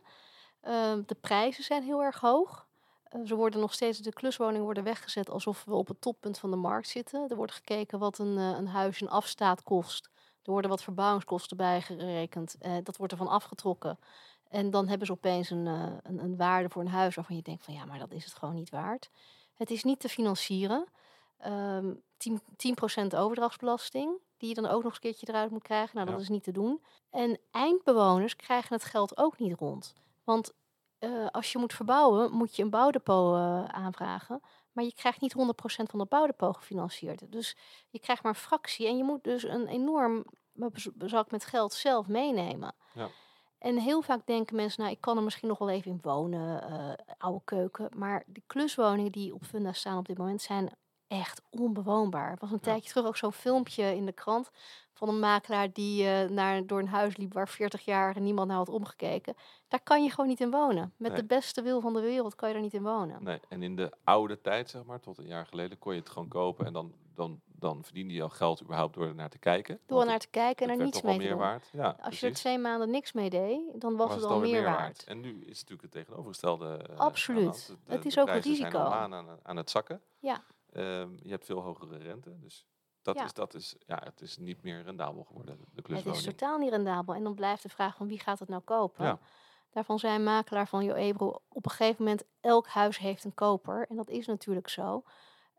Eh, 0.60 0.94
de 1.06 1.16
prijzen 1.22 1.64
zijn 1.64 1.84
heel 1.84 2.04
erg 2.04 2.20
hoog. 2.20 2.68
Eh, 3.10 3.22
ze 3.26 3.36
worden 3.36 3.60
nog 3.60 3.74
steeds, 3.74 4.00
de 4.00 4.14
kluswoningen 4.14 4.64
worden 4.64 4.84
weggezet 4.84 5.30
alsof 5.30 5.64
we 5.66 5.74
op 5.74 5.88
het 5.88 6.02
toppunt 6.02 6.38
van 6.40 6.50
de 6.50 6.56
markt 6.56 6.88
zitten. 6.88 7.30
Er 7.30 7.36
wordt 7.36 7.52
gekeken 7.52 8.00
wat 8.00 8.18
een, 8.18 8.38
eh, 8.38 8.58
een 8.58 8.68
huis 8.68 9.02
in 9.02 9.10
afstaat 9.10 9.64
kost. 9.64 10.10
Er 10.44 10.52
worden 10.52 10.70
wat 10.70 10.84
verbouwingskosten 10.84 11.58
bijgerekend. 11.58 12.56
Eh, 12.60 12.78
dat 12.84 12.98
wordt 12.98 13.12
ervan 13.14 13.28
afgetrokken. 13.28 14.00
En 14.48 14.70
dan 14.70 14.88
hebben 14.88 15.08
ze 15.08 15.14
opeens 15.14 15.50
een, 15.50 15.68
eh, 15.68 15.94
een, 16.04 16.24
een 16.24 16.38
waarde 16.38 16.70
voor 16.70 16.82
een 16.82 16.88
huis 16.88 17.16
waarvan 17.16 17.36
je 17.36 17.42
denkt 17.42 17.64
van 17.64 17.74
ja, 17.74 17.86
maar 17.86 18.00
dat 18.00 18.12
is 18.12 18.24
het 18.24 18.34
gewoon 18.34 18.56
niet 18.56 18.70
waard. 18.70 19.10
Het 19.54 19.70
is 19.72 19.84
niet 19.84 20.00
te 20.00 20.10
financieren. 20.10 20.86
Ehm 21.38 21.94
10, 22.18 22.42
10% 22.56 23.16
overdrachtsbelasting, 23.16 24.12
die 24.38 24.50
je 24.50 24.56
dan 24.56 24.66
ook 24.66 24.72
nog 24.72 24.84
eens 24.86 24.94
een 24.94 25.00
keertje 25.02 25.28
eruit 25.30 25.52
moet 25.52 25.64
krijgen. 25.64 25.96
Nou, 25.96 26.08
dat 26.08 26.16
Ja. 26.16 26.22
is 26.22 26.30
niet 26.30 26.44
te 26.44 26.52
doen. 26.52 26.82
En 27.10 27.40
eindbewoners 27.52 28.36
krijgen 28.36 28.74
het 28.76 28.84
geld 28.86 29.18
ook 29.18 29.40
niet 29.40 29.60
rond. 29.60 29.94
Want 30.24 30.54
eh, 31.00 31.28
als 31.32 31.52
je 31.52 31.58
moet 31.58 31.74
verbouwen, 31.74 32.32
moet 32.32 32.56
je 32.56 32.64
een 32.64 32.70
bouwdepot 32.70 33.36
eh, 33.36 33.64
aanvragen. 33.66 34.42
Maar 34.72 34.84
je 34.84 34.94
krijgt 34.94 35.22
niet 35.22 35.36
100% 35.38 35.38
van 35.90 36.00
dat 36.00 36.10
bouwdepot 36.10 36.58
gefinancierd. 36.58 37.32
Dus 37.32 37.58
je 37.90 38.00
krijgt 38.00 38.24
maar 38.24 38.34
een 38.34 38.40
fractie. 38.40 38.88
En 38.88 38.98
je 38.98 39.04
moet 39.04 39.24
dus 39.24 39.44
een 39.44 39.68
enorm 39.68 40.26
zak 40.98 41.32
met 41.32 41.46
geld 41.46 41.74
zelf 41.74 42.08
meenemen. 42.08 42.76
Ja. 42.94 43.10
En 43.60 43.78
heel 43.78 44.02
vaak 44.02 44.26
denken 44.26 44.56
mensen, 44.56 44.82
nou, 44.82 44.94
ik 44.94 45.02
kan 45.02 45.18
er 45.18 45.24
misschien 45.24 45.48
nog 45.48 45.58
wel 45.58 45.70
even 45.70 45.92
in 45.92 46.00
wonen, 46.02 46.64
eh, 46.64 47.06
oude 47.18 47.42
keuken. 47.44 47.90
Maar 47.96 48.24
die 48.28 48.44
kluswoningen 48.48 49.12
die 49.12 49.34
op 49.34 49.44
Funda 49.44 49.74
staan 49.74 49.98
op 49.98 50.08
dit 50.08 50.18
moment 50.18 50.42
zijn 50.42 50.70
echt 51.10 51.42
onbewoonbaar. 51.50 52.32
Er 52.32 52.38
was 52.40 52.50
een 52.52 52.56
Ja. 52.62 52.64
tijdje 52.64 52.90
terug 52.90 53.06
ook 53.06 53.18
zo'n 53.18 53.32
filmpje 53.32 53.96
in 53.96 54.06
de 54.06 54.12
krant 54.12 54.50
van 54.94 55.10
een 55.10 55.20
makelaar 55.20 55.72
die 55.74 56.08
eh, 56.08 56.30
naar, 56.30 56.66
door 56.68 56.80
een 56.80 56.88
huis 56.88 57.18
liep 57.18 57.34
waar 57.34 57.48
40 57.50 57.86
jaar 57.86 58.20
niemand 58.22 58.48
naar 58.48 58.58
had 58.58 58.70
omgekeken. 58.70 59.36
Daar 59.68 59.84
kan 59.84 60.04
je 60.04 60.10
gewoon 60.10 60.30
niet 60.30 60.40
in 60.42 60.52
wonen. 60.52 60.94
Met 60.98 61.12
Nee. 61.12 61.22
de 61.22 61.26
beste 61.28 61.62
wil 61.62 61.82
van 61.82 61.94
de 61.94 62.02
wereld 62.02 62.36
kan 62.36 62.48
je 62.48 62.54
daar 62.54 62.64
niet 62.64 62.74
in 62.74 62.84
wonen. 62.84 63.24
Nee, 63.24 63.40
en 63.50 63.64
in 63.64 63.76
de 63.76 63.92
oude 64.04 64.42
tijd, 64.42 64.70
zeg 64.70 64.84
maar, 64.84 65.00
tot 65.00 65.18
een 65.18 65.28
jaar 65.28 65.46
geleden, 65.46 65.80
kon 65.80 65.94
je 65.94 66.00
het 66.00 66.10
gewoon 66.10 66.28
kopen. 66.28 66.66
En 66.66 66.74
dan, 66.74 66.94
dan, 67.16 67.40
dan 67.46 67.84
verdiende 67.84 68.14
je 68.14 68.22
al 68.24 68.30
geld 68.30 68.62
überhaupt 68.62 68.94
door 68.96 69.06
er 69.08 69.16
naar 69.16 69.30
te 69.30 69.38
kijken. 69.40 69.80
Door 69.86 69.98
Want 69.98 70.10
naar 70.10 70.20
te 70.20 70.30
kijken 70.30 70.70
en 70.70 70.80
er 70.80 70.86
niets 70.86 71.02
mee 71.02 71.14
te 71.14 71.20
meer 71.22 71.30
doen. 71.30 71.40
waard. 71.40 71.70
Ja, 71.74 71.96
Als 72.02 72.20
je 72.20 72.28
er 72.28 72.34
twee 72.34 72.58
maanden 72.58 72.90
niks 72.90 73.12
mee 73.14 73.30
deed, 73.30 73.60
dan 73.82 73.96
was, 73.96 74.16
het 74.16 74.24
al 74.24 74.40
meer 74.40 74.64
waard. 74.64 75.04
En 75.04 75.20
nu 75.22 75.30
is 75.30 75.60
het 75.60 75.70
natuurlijk 75.70 75.82
het 75.82 75.92
tegenovergestelde. 75.92 76.78
eh, 76.90 76.98
Absoluut. 76.98 77.44
hand. 77.44 77.68
De- 77.68 77.76
de- 77.86 77.94
Het 77.96 78.06
is 78.06 78.20
ook 78.20 78.28
een 78.28 78.40
prijzen 78.40 78.56
zijn 78.56 78.74
al 78.74 78.80
risico. 78.82 78.96
aan, 78.98 79.14
aan, 79.14 79.40
aan 79.44 79.58
het 79.58 79.70
zakken. 79.70 80.02
Ja. 80.20 80.44
Ehm, 80.72 81.10
je 81.22 81.30
hebt 81.30 81.46
veel 81.46 81.62
hogere 81.62 81.98
rente, 81.98 82.40
dus 82.40 82.66
dat, 83.02 83.16
Ja. 83.16 83.24
is, 83.24 83.34
dat 83.34 83.54
is, 83.54 83.76
ja, 83.86 84.02
het 84.04 84.22
is 84.22 84.38
niet 84.38 84.64
meer 84.64 84.84
rendabel 84.84 85.24
geworden, 85.24 85.60
de 85.74 85.96
Het 85.96 86.06
is 86.06 86.24
totaal 86.24 86.58
niet 86.58 86.70
rendabel. 86.70 87.16
En 87.16 87.24
dan 87.24 87.36
blijft 87.36 87.64
de 87.64 87.70
vraag 87.70 87.96
van 87.96 88.08
wie 88.08 88.20
gaat 88.20 88.40
het 88.40 88.50
nou 88.50 88.62
kopen? 88.62 89.06
Ja. 89.06 89.20
Daarvan 89.72 90.00
zei 90.00 90.16
een 90.16 90.24
makelaar 90.24 90.68
van 90.68 90.84
Jo 90.84 90.94
Ebro, 90.94 91.42
op 91.50 91.66
een 91.66 91.72
gegeven 91.72 92.04
moment 92.04 92.24
elk 92.42 92.68
huis 92.68 92.98
heeft 92.98 93.24
een 93.24 93.34
koper. 93.34 93.86
En 93.90 93.96
dat 93.96 94.10
is 94.10 94.28
natuurlijk 94.28 94.70
zo. 94.70 95.04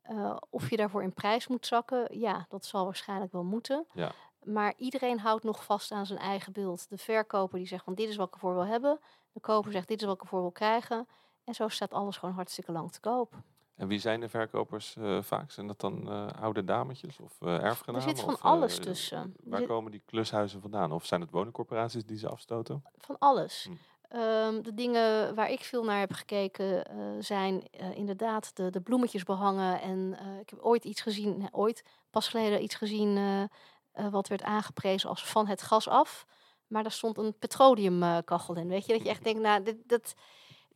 Eh, 0.02 0.36
of 0.50 0.70
je 0.70 0.76
daarvoor 0.76 1.02
in 1.02 1.12
prijs 1.12 1.46
moet 1.46 1.66
zakken, 1.66 2.18
ja, 2.18 2.46
dat 2.48 2.64
zal 2.64 2.84
waarschijnlijk 2.84 3.32
wel 3.32 3.44
moeten. 3.44 3.86
Ja. 3.92 4.12
Maar 4.44 4.74
iedereen 4.76 5.18
houdt 5.18 5.44
nog 5.44 5.64
vast 5.64 5.92
aan 5.92 6.06
zijn 6.06 6.18
eigen 6.18 6.52
beeld. 6.52 6.88
De 6.88 6.98
verkoper 6.98 7.58
die 7.58 7.66
zegt 7.66 7.84
van 7.84 7.94
dit 7.94 8.08
is 8.08 8.16
wat 8.16 8.26
ik 8.26 8.34
ervoor 8.34 8.54
wil 8.54 8.66
hebben. 8.66 9.00
De 9.32 9.40
koper 9.40 9.72
zegt 9.72 9.88
dit 9.88 10.00
is 10.00 10.06
wat 10.06 10.14
ik 10.14 10.22
ervoor 10.22 10.40
wil 10.40 10.50
krijgen. 10.50 11.08
En 11.44 11.54
zo 11.54 11.68
staat 11.68 11.92
alles 11.92 12.16
gewoon 12.16 12.34
hartstikke 12.34 12.72
lang 12.72 12.92
te 12.92 13.00
koop. 13.00 13.34
En 13.80 13.88
wie 13.88 13.98
zijn 13.98 14.20
de 14.20 14.28
verkopers 14.28 14.96
eh, 14.96 15.22
vaak? 15.22 15.50
Zijn 15.50 15.66
dat 15.66 15.80
dan 15.80 16.10
eh, 16.10 16.26
oude 16.40 16.64
dametjes 16.64 17.18
of 17.18 17.40
eh 17.40 17.54
Er 17.54 17.62
erfgenamen? 17.62 18.08
zit 18.08 18.20
van 18.20 18.32
of, 18.34 18.38
eh, 18.38 18.44
alles 18.44 18.78
tussen. 18.78 19.18
Er 19.18 19.50
Waar 19.50 19.58
zit 19.58 19.68
komen 19.68 19.90
die 19.90 20.02
klushuizen 20.06 20.60
vandaan? 20.60 20.92
Of 20.92 21.04
zijn 21.06 21.20
het 21.20 21.30
woningcorporaties 21.30 22.04
die 22.04 22.18
ze 22.18 22.28
afstoten? 22.28 22.82
van 22.98 23.16
alles. 23.18 23.64
Hm. 23.68 23.74
Ehm, 24.08 24.62
de 24.62 24.74
dingen 24.74 25.34
waar 25.34 25.50
ik 25.50 25.60
veel 25.64 25.84
naar 25.84 25.98
heb 25.98 26.12
gekeken 26.12 26.84
eh, 26.84 26.96
zijn 27.18 27.62
eh, 27.70 27.96
inderdaad 27.96 28.56
de, 28.56 28.70
de 28.70 28.80
bloemetjes 28.80 29.22
behangen. 29.24 29.80
En 29.80 30.16
eh, 30.18 30.38
ik 30.40 30.50
heb 30.50 30.58
ooit 30.60 30.84
iets 30.84 31.00
gezien, 31.00 31.48
ooit 31.50 31.84
pas 32.10 32.28
geleden 32.28 32.62
iets 32.62 32.74
gezien 32.74 33.16
eh, 33.16 33.42
eh, 33.42 34.12
wat 34.12 34.28
werd 34.28 34.42
aangeprezen 34.42 35.08
als 35.08 35.26
van 35.26 35.46
het 35.46 35.62
gas 35.62 35.88
af. 35.88 36.26
Maar 36.66 36.82
daar 36.82 36.92
stond 36.92 37.18
een 37.18 37.38
petroleumkachel 37.38 38.56
in. 38.56 38.68
Weet 38.68 38.86
je, 38.86 38.92
dat 38.92 39.02
je 39.02 39.08
echt 39.08 39.24
denkt, 39.24 39.40
nou, 39.40 39.62
dit, 39.62 39.76
dat, 39.86 40.14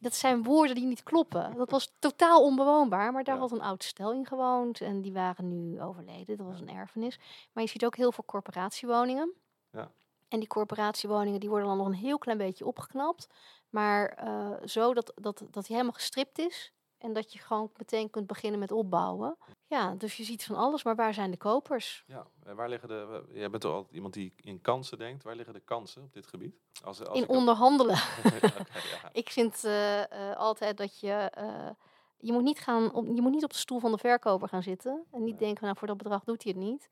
dat 0.05 0.15
zijn 0.15 0.43
woorden 0.43 0.75
die 0.75 0.87
niet 0.87 1.03
kloppen. 1.03 1.57
Dat 1.57 1.71
was 1.71 1.93
totaal 1.99 2.43
onbewoonbaar, 2.45 3.13
maar 3.13 3.25
daar 3.25 3.35
Ja. 3.35 3.41
had 3.41 3.53
een 3.53 3.61
oud 3.61 3.85
stel 3.85 4.13
in 4.13 4.27
gewoond. 4.27 4.81
En 4.81 5.01
die 5.03 5.13
waren 5.13 5.49
nu 5.49 5.81
overleden. 5.83 6.37
Dat 6.37 6.47
was 6.47 6.61
een 6.61 6.69
erfenis. 6.71 7.19
Maar 7.53 7.63
je 7.65 7.69
ziet 7.71 7.85
ook 7.85 7.97
heel 7.97 8.13
veel 8.13 8.25
corporatiewoningen. 8.25 9.33
Ja. 9.71 9.91
En 10.29 10.39
die 10.39 10.49
corporatiewoningen 10.49 11.41
die 11.41 11.49
worden 11.49 11.69
dan 11.69 11.77
nog 11.77 11.87
een 11.87 11.93
heel 11.93 12.19
klein 12.19 12.39
beetje 12.39 12.67
opgeknapt. 12.67 13.27
Maar 13.71 14.09
eh, 14.09 14.51
zo 14.65 14.95
dat, 14.95 15.13
dat, 15.15 15.39
dat 15.39 15.67
hij 15.67 15.77
helemaal 15.77 15.93
gestript 15.93 16.39
is. 16.39 16.73
En 16.99 17.13
dat 17.13 17.33
je 17.33 17.39
gewoon 17.39 17.71
meteen 17.77 18.11
kunt 18.11 18.27
beginnen 18.27 18.61
met 18.61 18.73
opbouwen. 18.73 19.37
Ja, 19.47 19.54
dus 19.99 20.17
je 20.17 20.25
ziet 20.25 20.45
van 20.45 20.57
alles. 20.57 20.83
Maar 20.83 20.95
waar 20.97 21.15
zijn 21.15 21.31
de 21.31 21.37
kopers? 21.37 22.05
Ja, 22.07 22.27
en 22.45 22.57
waar 22.57 22.69
liggen 22.69 22.89
de... 22.89 23.25
Jij 23.33 23.51
bent 23.51 23.63
toch 23.63 23.73
altijd 23.75 23.95
iemand 23.95 24.15
die 24.15 24.33
in 24.37 24.61
kansen 24.61 24.99
denkt. 24.99 25.23
Waar 25.23 25.37
liggen 25.37 25.55
de 25.55 25.61
kansen 25.61 26.03
op 26.03 26.13
dit 26.13 26.27
gebied? 26.27 26.57
Als, 26.85 27.05
als 27.05 27.19
In 27.19 27.29
onderhandelen. 27.29 27.97
Ja. 28.41 29.11
Ik 29.13 29.31
vind 29.31 29.65
eh, 29.65 30.31
eh, 30.31 30.37
altijd 30.37 30.77
dat 30.77 31.01
je... 31.01 31.13
eh, 31.35 31.71
je, 32.19 32.33
moet 32.33 32.43
niet 32.43 32.59
gaan 32.59 32.93
op, 32.93 33.07
je 33.07 33.23
moet 33.23 33.33
niet 33.33 33.45
op 33.45 33.51
de 33.53 33.59
stoel 33.59 33.79
van 33.81 33.93
de 33.93 33.99
verkoper 33.99 34.49
gaan 34.49 34.63
zitten. 34.63 35.05
En 35.13 35.23
niet 35.25 35.39
Nee. 35.39 35.45
denken, 35.45 35.65
nou 35.65 35.77
voor 35.77 35.89
dat 35.89 35.97
bedrag 35.97 36.25
doet 36.25 36.43
hij 36.43 36.53
het 36.57 36.63
niet. 36.63 36.89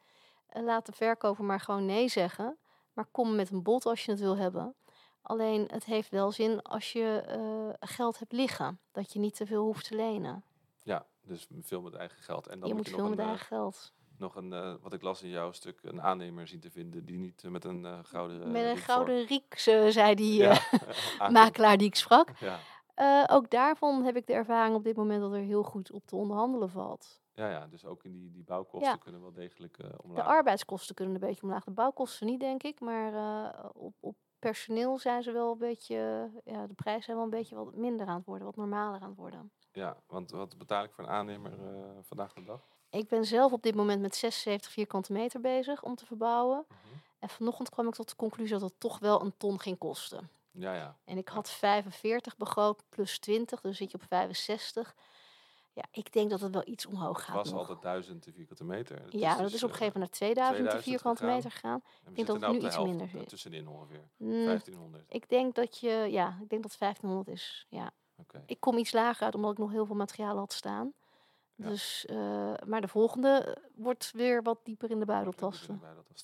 Laat 0.52 0.86
de 0.86 0.92
verkoper 0.92 1.44
maar 1.44 1.60
gewoon 1.60 1.86
nee 1.86 2.08
zeggen. 2.08 2.56
Maar 2.92 3.06
kom 3.10 3.34
met 3.34 3.50
een 3.50 3.62
bod 3.62 3.86
als 3.86 4.04
je 4.04 4.10
het 4.10 4.20
wil 4.20 4.36
hebben. 4.36 4.74
Alleen 5.22 5.68
het 5.70 5.84
heeft 5.84 6.08
wel 6.10 6.32
zin 6.32 6.62
als 6.62 6.92
je 6.92 7.22
geld 7.80 8.18
hebt 8.18 8.32
liggen. 8.32 8.80
Dat 8.92 9.12
je 9.12 9.18
niet 9.18 9.34
te 9.36 9.46
veel 9.46 9.64
hoeft 9.64 9.88
te 9.88 9.94
lenen. 9.94 10.44
Dus 11.24 11.46
veel 11.60 11.80
met 11.82 11.94
eigen 11.94 12.22
geld. 12.22 12.46
En 12.46 12.60
dan 12.60 12.68
je 12.68 12.74
moet 12.74 12.84
je 12.88 12.90
veel 12.94 13.00
nog 13.00 13.10
met 13.10 13.18
een, 13.18 13.24
eigen 13.26 13.46
eh, 13.46 13.58
geld. 13.58 13.92
nog 14.18 14.36
een, 14.36 14.52
eh, 14.52 14.74
wat 14.80 14.92
ik 14.92 15.02
las 15.02 15.22
in 15.22 15.28
jouw 15.28 15.52
stuk, 15.52 15.78
een 15.82 16.02
aannemer 16.02 16.46
zien 16.46 16.60
te 16.60 16.70
vinden 16.70 17.04
die 17.04 17.18
niet 17.18 17.44
eh, 17.44 17.50
met 17.50 17.64
een 17.64 17.84
eh, 17.86 17.98
gouden... 18.02 18.50
Met 18.50 18.64
een 18.64 18.76
gouden 18.76 19.26
riek, 19.26 19.58
ze- 19.58 19.86
zei 19.90 20.14
die 20.14 20.34
Ja, 20.42 20.50
aankomt. 21.18 21.32
makelaar 21.42 21.76
die 21.76 21.86
ik 21.86 21.94
sprak. 21.94 22.28
Ja. 22.38 22.58
Ook 23.26 23.50
daarvan 23.50 24.04
heb 24.04 24.16
ik 24.16 24.26
de 24.26 24.32
ervaring 24.32 24.74
op 24.76 24.84
dit 24.84 24.96
moment 24.96 25.20
dat 25.20 25.32
er 25.32 25.38
heel 25.40 25.62
goed 25.62 25.90
op 25.92 26.06
te 26.06 26.16
onderhandelen 26.16 26.70
valt. 26.70 27.20
Ja, 27.34 27.50
ja, 27.50 27.66
dus 27.66 27.84
ook 27.84 28.04
in 28.04 28.12
die, 28.12 28.30
die 28.30 28.44
bouwkosten 28.44 28.90
Ja. 28.90 28.96
kunnen 28.96 29.20
wel 29.20 29.32
degelijk 29.32 29.78
eh 29.78 29.88
De 29.90 30.02
omlaag. 30.02 30.26
arbeidskosten 30.26 30.94
kunnen 30.94 31.14
een 31.14 31.20
beetje 31.20 31.42
omlaag. 31.42 31.64
De 31.64 31.70
bouwkosten 31.70 32.26
niet, 32.26 32.40
denk 32.40 32.62
ik. 32.62 32.80
Maar 32.80 33.12
op, 33.72 33.94
op 34.00 34.16
personeel 34.38 34.98
zijn 34.98 35.22
ze 35.22 35.32
wel 35.32 35.52
een 35.52 35.58
beetje... 35.58 36.30
Ja, 36.44 36.66
de 36.66 36.74
prijzen 36.74 37.02
zijn 37.02 37.16
wel 37.16 37.24
een 37.24 37.30
beetje 37.30 37.54
wat 37.54 37.74
minder 37.74 38.06
aan 38.06 38.16
het 38.16 38.26
worden. 38.26 38.46
Wat 38.46 38.56
normaler 38.56 39.00
aan 39.00 39.08
het 39.08 39.18
worden. 39.18 39.52
Ja, 39.72 39.96
want 40.06 40.30
wat 40.30 40.58
betaal 40.58 40.84
ik 40.84 40.92
voor 40.92 41.04
een 41.04 41.10
aannemer 41.10 41.52
eh, 41.52 41.84
vandaag 42.02 42.32
de 42.32 42.44
dag? 42.44 42.60
Ik 42.90 43.08
ben 43.08 43.24
zelf 43.24 43.52
op 43.52 43.62
dit 43.62 43.74
moment 43.74 44.00
met 44.00 44.14
76 44.14 44.72
vierkante 44.72 45.12
meter 45.12 45.40
bezig 45.40 45.82
om 45.82 45.94
te 45.94 46.06
verbouwen. 46.06 46.64
Mhm. 46.68 46.78
En 47.18 47.28
vanochtend 47.28 47.68
kwam 47.68 47.86
ik 47.86 47.94
tot 47.94 48.08
de 48.08 48.16
conclusie 48.16 48.58
dat 48.58 48.70
het 48.70 48.80
toch 48.80 48.98
wel 48.98 49.22
een 49.22 49.36
ton 49.36 49.60
ging 49.60 49.78
kosten. 49.78 50.30
Ja, 50.50 50.74
ja. 50.74 50.96
En 51.04 51.18
ik 51.18 51.28
had 51.28 51.50
45 51.50 52.36
begroot 52.36 52.82
plus 52.88 53.18
20, 53.18 53.60
dus 53.60 53.76
zit 53.76 53.90
je 53.90 53.96
op 53.96 54.04
65. 54.08 54.94
Ja, 55.74 55.84
ik 55.90 56.12
denk 56.12 56.30
dat 56.30 56.40
het 56.40 56.52
wel 56.52 56.62
iets 56.66 56.86
omhoog 56.86 57.16
Het 57.16 57.24
gaat 57.26 57.34
was 57.34 57.50
nog. 57.50 57.58
altijd 57.58 57.82
1000 57.82 58.26
vierkante 58.34 58.64
meter. 58.64 59.02
Het 59.02 59.12
ja, 59.12 59.34
dat 59.34 59.42
dus, 59.42 59.54
is 59.54 59.62
op 59.62 59.68
een 59.68 59.74
eh, 59.74 59.80
gegeven 59.80 60.00
moment 60.00 60.20
naar 60.20 60.34
2000, 60.34 60.56
2000 60.56 60.82
vierkante 60.82 61.24
meter 61.24 61.50
gegaan. 61.50 61.82
we 62.04 62.12
denk 62.12 62.26
dat 62.26 62.36
het 62.36 62.44
nou 62.44 62.58
nu 62.58 62.66
iets 62.66 62.78
minder 62.78 63.06
eh, 63.06 63.12
zit. 63.12 63.28
Tussenin 63.28 63.68
ongeveer. 63.68 64.08
Mm, 64.16 64.44
1500. 64.44 65.04
ik 65.08 65.28
denk 65.28 65.54
dat 65.54 65.78
je, 65.78 65.90
ja, 66.10 66.38
ik 66.42 66.48
denk 66.48 66.62
dat 66.62 66.76
1500 66.78 67.28
is. 67.28 67.66
Ja. 67.68 67.92
Ik 68.46 68.60
kom 68.60 68.76
iets 68.78 68.92
lager 68.92 69.24
uit 69.24 69.34
omdat 69.34 69.52
ik 69.52 69.58
nog 69.58 69.70
heel 69.70 69.86
veel 69.86 69.96
materiaal 69.96 70.36
had 70.36 70.52
staan. 70.52 70.92
Ja. 71.54 71.68
Dus, 71.68 72.06
eh, 72.06 72.52
maar 72.66 72.80
de 72.80 72.88
volgende 72.88 73.28
eh, 73.28 73.62
wordt 73.74 74.10
weer 74.14 74.42
wat 74.42 74.58
dieper 74.64 74.90
in 74.90 74.98
de 74.98 75.04
buidel 75.04 75.32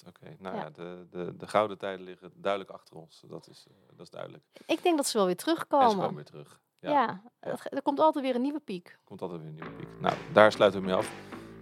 Oké, 0.06 0.36
nou 0.38 0.56
Ja. 0.56 0.62
ja, 0.62 0.70
de, 0.70 1.06
de, 1.10 1.36
de 1.36 1.46
gouden 1.46 1.78
tijden 1.78 2.04
liggen 2.04 2.32
duidelijk 2.34 2.72
achter 2.72 2.96
ons. 2.96 3.22
Dat 3.28 3.48
is, 3.48 3.66
eh, 3.68 3.74
dat 3.96 4.00
is 4.06 4.10
duidelijk. 4.10 4.44
Ik 4.66 4.82
denk 4.82 4.96
dat 4.96 5.06
ze 5.06 5.16
wel 5.16 5.26
weer 5.26 5.34
En 5.34 5.40
ze 5.40 5.44
terugkomen. 5.46 5.96
komen 5.96 6.14
weer 6.14 6.24
terug. 6.24 6.60
Ja, 6.80 6.90
Ja, 6.90 7.22
het 7.40 7.60
ge- 7.60 7.68
er 7.68 7.82
komt 7.82 8.00
altijd 8.00 8.24
weer 8.24 8.34
een 8.34 8.42
nieuwe 8.42 8.60
piek. 8.60 8.98
komt 9.04 9.22
altijd 9.22 9.40
weer 9.40 9.48
een 9.48 9.54
nieuwe 9.54 9.72
piek. 9.72 9.88
Nou, 10.00 10.14
daar 10.32 10.52
sluiten 10.52 10.80
we 10.80 10.86
mee 10.86 10.94
af. 10.94 11.12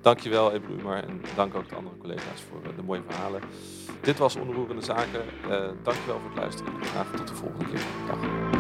Dankjewel, 0.03 0.53
Ebru 0.53 0.79
Umar. 0.79 1.05
En 1.05 1.23
dank 1.37 1.55
ook 1.55 1.69
de 1.69 1.75
andere 1.75 1.97
collega's 1.97 2.41
voor 2.43 2.77
de 2.77 2.83
mooie 2.83 3.03
verhalen. 3.03 3.43
Dit 4.03 4.19
was 4.19 4.37
Onroerende 4.37 4.83
Zaken. 4.83 5.25
Dankjewel 5.83 6.19
voor 6.19 6.29
het 6.29 6.39
luisteren. 6.39 6.85
Graag 6.85 7.11
tot 7.17 7.29
de 7.29 7.35
volgende 7.35 7.65
keer. 7.65 7.85
Dag. 8.07 8.56